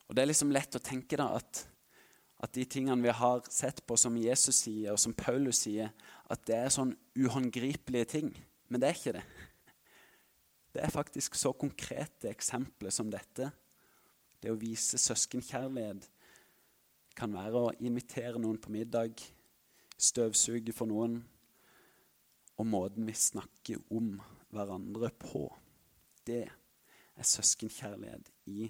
Og 0.07 0.15
Det 0.15 0.23
er 0.23 0.29
liksom 0.31 0.53
lett 0.55 0.73
å 0.73 0.81
tenke 0.81 1.19
da 1.19 1.27
at, 1.37 1.65
at 2.41 2.53
de 2.55 2.63
tingene 2.65 3.03
vi 3.03 3.13
har 3.13 3.43
sett 3.51 3.83
på 3.85 3.97
som 3.99 4.15
Jesus 4.17 4.63
sier, 4.63 4.95
og 4.95 5.01
som 5.01 5.13
Paulus 5.13 5.65
sier, 5.67 5.91
at 6.31 6.45
det 6.49 6.55
er 6.57 6.73
sånn 6.73 6.95
uhåndgripelige 7.19 8.09
ting. 8.15 8.31
Men 8.69 8.81
det 8.81 8.89
er 8.89 8.97
ikke 8.97 9.17
det. 9.19 9.25
Det 10.73 10.81
er 10.85 10.93
faktisk 10.93 11.35
så 11.37 11.51
konkrete 11.57 12.29
eksempler 12.31 12.93
som 12.93 13.09
dette. 13.11 13.51
Det 14.39 14.53
å 14.53 14.57
vise 14.57 14.97
søskenkjærlighet 15.01 16.07
kan 17.17 17.33
være 17.35 17.61
å 17.61 17.73
invitere 17.83 18.39
noen 18.39 18.57
på 18.61 18.71
middag, 18.71 19.19
støvsuge 19.99 20.73
for 20.73 20.89
noen, 20.89 21.19
og 22.59 22.67
måten 22.67 23.07
vi 23.07 23.15
snakker 23.15 23.79
om 23.95 24.17
hverandre 24.51 25.11
på. 25.15 25.45
Det 26.27 26.43
er 27.15 27.23
søskenkjærlighet 27.23 28.31
i 28.51 28.67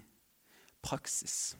praksis. 0.86 1.58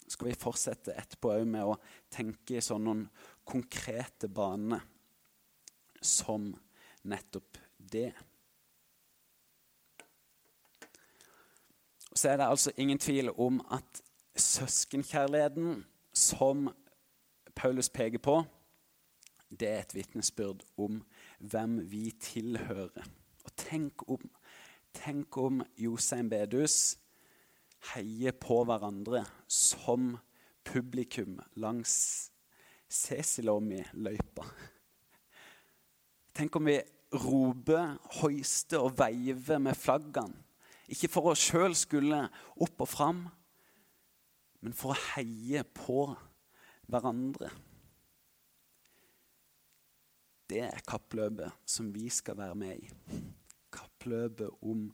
Så 0.00 0.16
skal 0.16 0.30
vi 0.30 0.38
fortsette 0.40 0.96
etterpå 0.96 1.36
med 1.44 1.68
å 1.68 1.76
tenke 2.10 2.56
i 2.56 2.64
sånn 2.64 2.86
noen 2.88 3.04
konkrete 3.44 4.30
baner 4.32 4.82
som 6.00 6.48
nettopp 7.04 7.60
det. 7.92 8.10
Så 12.14 12.32
er 12.32 12.40
det 12.40 12.48
altså 12.48 12.72
ingen 12.76 12.98
tvil 12.98 13.30
om 13.36 13.60
at 13.70 14.02
søskenkjærligheten 14.34 15.84
som 16.16 16.70
Paulus 17.54 17.90
peker 17.92 18.18
på, 18.18 18.40
det 19.50 19.68
er 19.68 19.82
et 19.84 19.94
vitnesbyrd 19.94 20.64
om 20.80 21.02
hvem 21.40 21.78
vi 21.90 22.10
tilhører. 22.20 23.06
Og 23.44 23.54
tenk 23.58 24.04
om, 24.10 24.24
tenk 24.96 25.36
om 25.40 25.62
Jostein 25.80 26.28
Bedus 26.30 26.98
heier 27.94 28.36
på 28.36 28.60
hverandre 28.68 29.24
som 29.48 30.12
publikum 30.66 31.38
langs 31.60 31.94
Cecilomi-løypa. 32.90 34.44
Tenk 36.36 36.56
om 36.58 36.68
vi 36.68 36.76
roper, 37.14 37.96
hoister 38.20 38.84
og 38.84 38.98
veiver 38.98 39.62
med 39.62 39.78
flaggene. 39.78 40.46
Ikke 40.90 41.10
for 41.10 41.30
å 41.30 41.38
sjøl 41.38 41.74
skulle 41.78 42.24
opp 42.58 42.82
og 42.82 42.88
fram, 42.90 43.20
men 44.60 44.74
for 44.76 44.90
å 44.92 45.02
heie 45.14 45.62
på 45.76 46.08
hverandre. 46.90 47.50
Det 50.50 50.64
er 50.66 50.82
kappløpet 50.82 51.62
som 51.68 51.92
vi 51.94 52.08
skal 52.10 52.34
være 52.40 52.56
med 52.58 52.80
i. 52.82 52.88
Kappløpet 53.70 54.50
om 54.66 54.88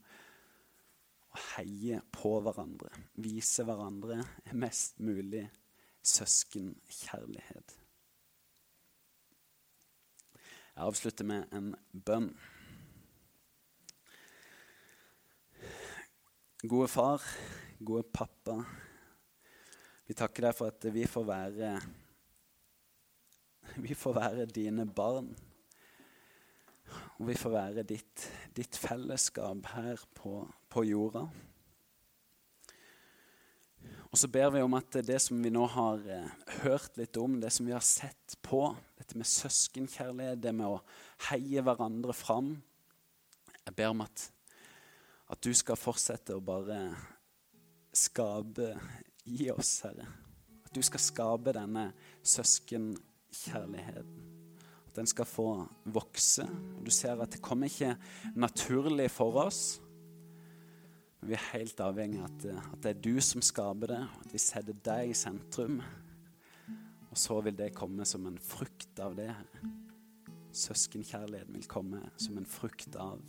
å 1.32 1.40
heie 1.54 2.02
på 2.12 2.34
hverandre, 2.44 2.90
vise 3.24 3.64
hverandre 3.64 4.18
mest 4.52 5.00
mulig 5.00 5.46
søskenkjærlighet. 6.04 7.76
Jeg 10.76 10.84
avslutter 10.84 11.24
med 11.24 11.56
en 11.56 11.72
bønn. 12.04 12.28
Gode 16.68 16.92
far, 16.92 17.24
gode 17.80 18.04
pappa. 18.12 18.58
Vi 20.04 20.20
takker 20.20 20.50
deg 20.50 20.58
for 20.58 20.68
at 20.68 20.84
vi 20.92 21.08
får 21.08 21.24
være 21.32 21.76
Vi 23.76 23.94
får 23.96 24.14
være 24.20 24.46
dine 24.46 24.86
barn. 24.88 25.32
Og 27.18 27.28
vi 27.30 27.36
får 27.38 27.52
være 27.52 27.84
ditt, 27.88 28.28
ditt 28.56 28.78
fellesskap 28.78 29.66
her 29.74 30.00
på, 30.14 30.38
på 30.72 30.84
jorda. 30.86 31.26
Og 34.16 34.20
så 34.20 34.28
ber 34.32 34.48
vi 34.54 34.62
om 34.64 34.74
at 34.78 34.96
det 35.04 35.18
som 35.20 35.42
vi 35.42 35.50
nå 35.52 35.66
har 35.74 36.00
eh, 36.08 36.28
hørt 36.62 36.96
litt 36.96 37.16
om, 37.20 37.34
det 37.40 37.50
som 37.52 37.66
vi 37.68 37.74
har 37.74 37.84
sett 37.84 38.38
på, 38.44 38.76
dette 38.96 39.18
med 39.18 39.26
søskenkjærlighet, 39.28 40.40
det 40.40 40.54
med 40.56 40.66
å 40.70 40.84
heie 41.30 41.62
hverandre 41.64 42.14
fram 42.16 42.62
Jeg 43.66 43.74
ber 43.76 43.90
om 43.90 44.00
at, 44.04 44.32
at 45.34 45.40
du 45.42 45.50
skal 45.58 45.76
fortsette 45.76 46.36
å 46.36 46.44
bare 46.44 46.94
skape 47.96 48.78
i 49.26 49.50
oss, 49.50 49.80
Herre. 49.82 50.06
At 50.64 50.72
du 50.72 50.82
skal 50.86 51.00
skape 51.02 51.52
denne 51.56 51.92
søskenkjærligheten. 52.22 54.35
Den 54.96 55.06
skal 55.06 55.28
få 55.28 55.50
vokse. 55.84 56.46
Du 56.84 56.90
ser 56.90 57.20
at 57.20 57.34
det 57.34 57.42
kommer 57.44 57.68
ikke 57.68 57.96
naturlig 58.34 59.10
for 59.12 59.36
oss. 59.44 59.80
Vi 61.26 61.34
er 61.34 61.48
helt 61.52 61.80
avhengig 61.82 62.20
av 62.22 62.28
at, 62.30 62.44
at, 62.54 62.82
det 62.84 62.92
er 62.92 63.00
du 63.02 63.20
som 63.24 63.42
skaper 63.44 63.90
det, 63.90 64.02
at 64.20 64.32
vi 64.32 64.40
setter 64.40 64.76
deg 64.86 65.10
i 65.10 65.16
sentrum. 65.16 65.80
Og 67.10 67.18
så 67.18 67.40
vil 67.44 67.56
det 67.58 67.74
komme 67.76 68.06
som 68.08 68.28
en 68.28 68.38
frukt 68.38 69.00
av 69.02 69.16
det. 69.18 69.32
Søskenkjærligheten 70.56 71.56
vil 71.56 71.68
komme 71.68 72.04
som 72.20 72.38
en 72.38 72.48
frukt 72.48 72.96
av 73.00 73.20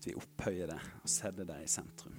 at 0.00 0.08
vi 0.08 0.16
opphøyer 0.16 0.70
det 0.72 0.80
og 1.02 1.10
setter 1.12 1.46
deg 1.46 1.66
i 1.66 1.70
sentrum. 1.70 2.16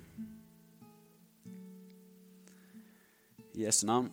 I 3.58 3.66
Jesu 3.66 3.84
navn. 3.90 4.12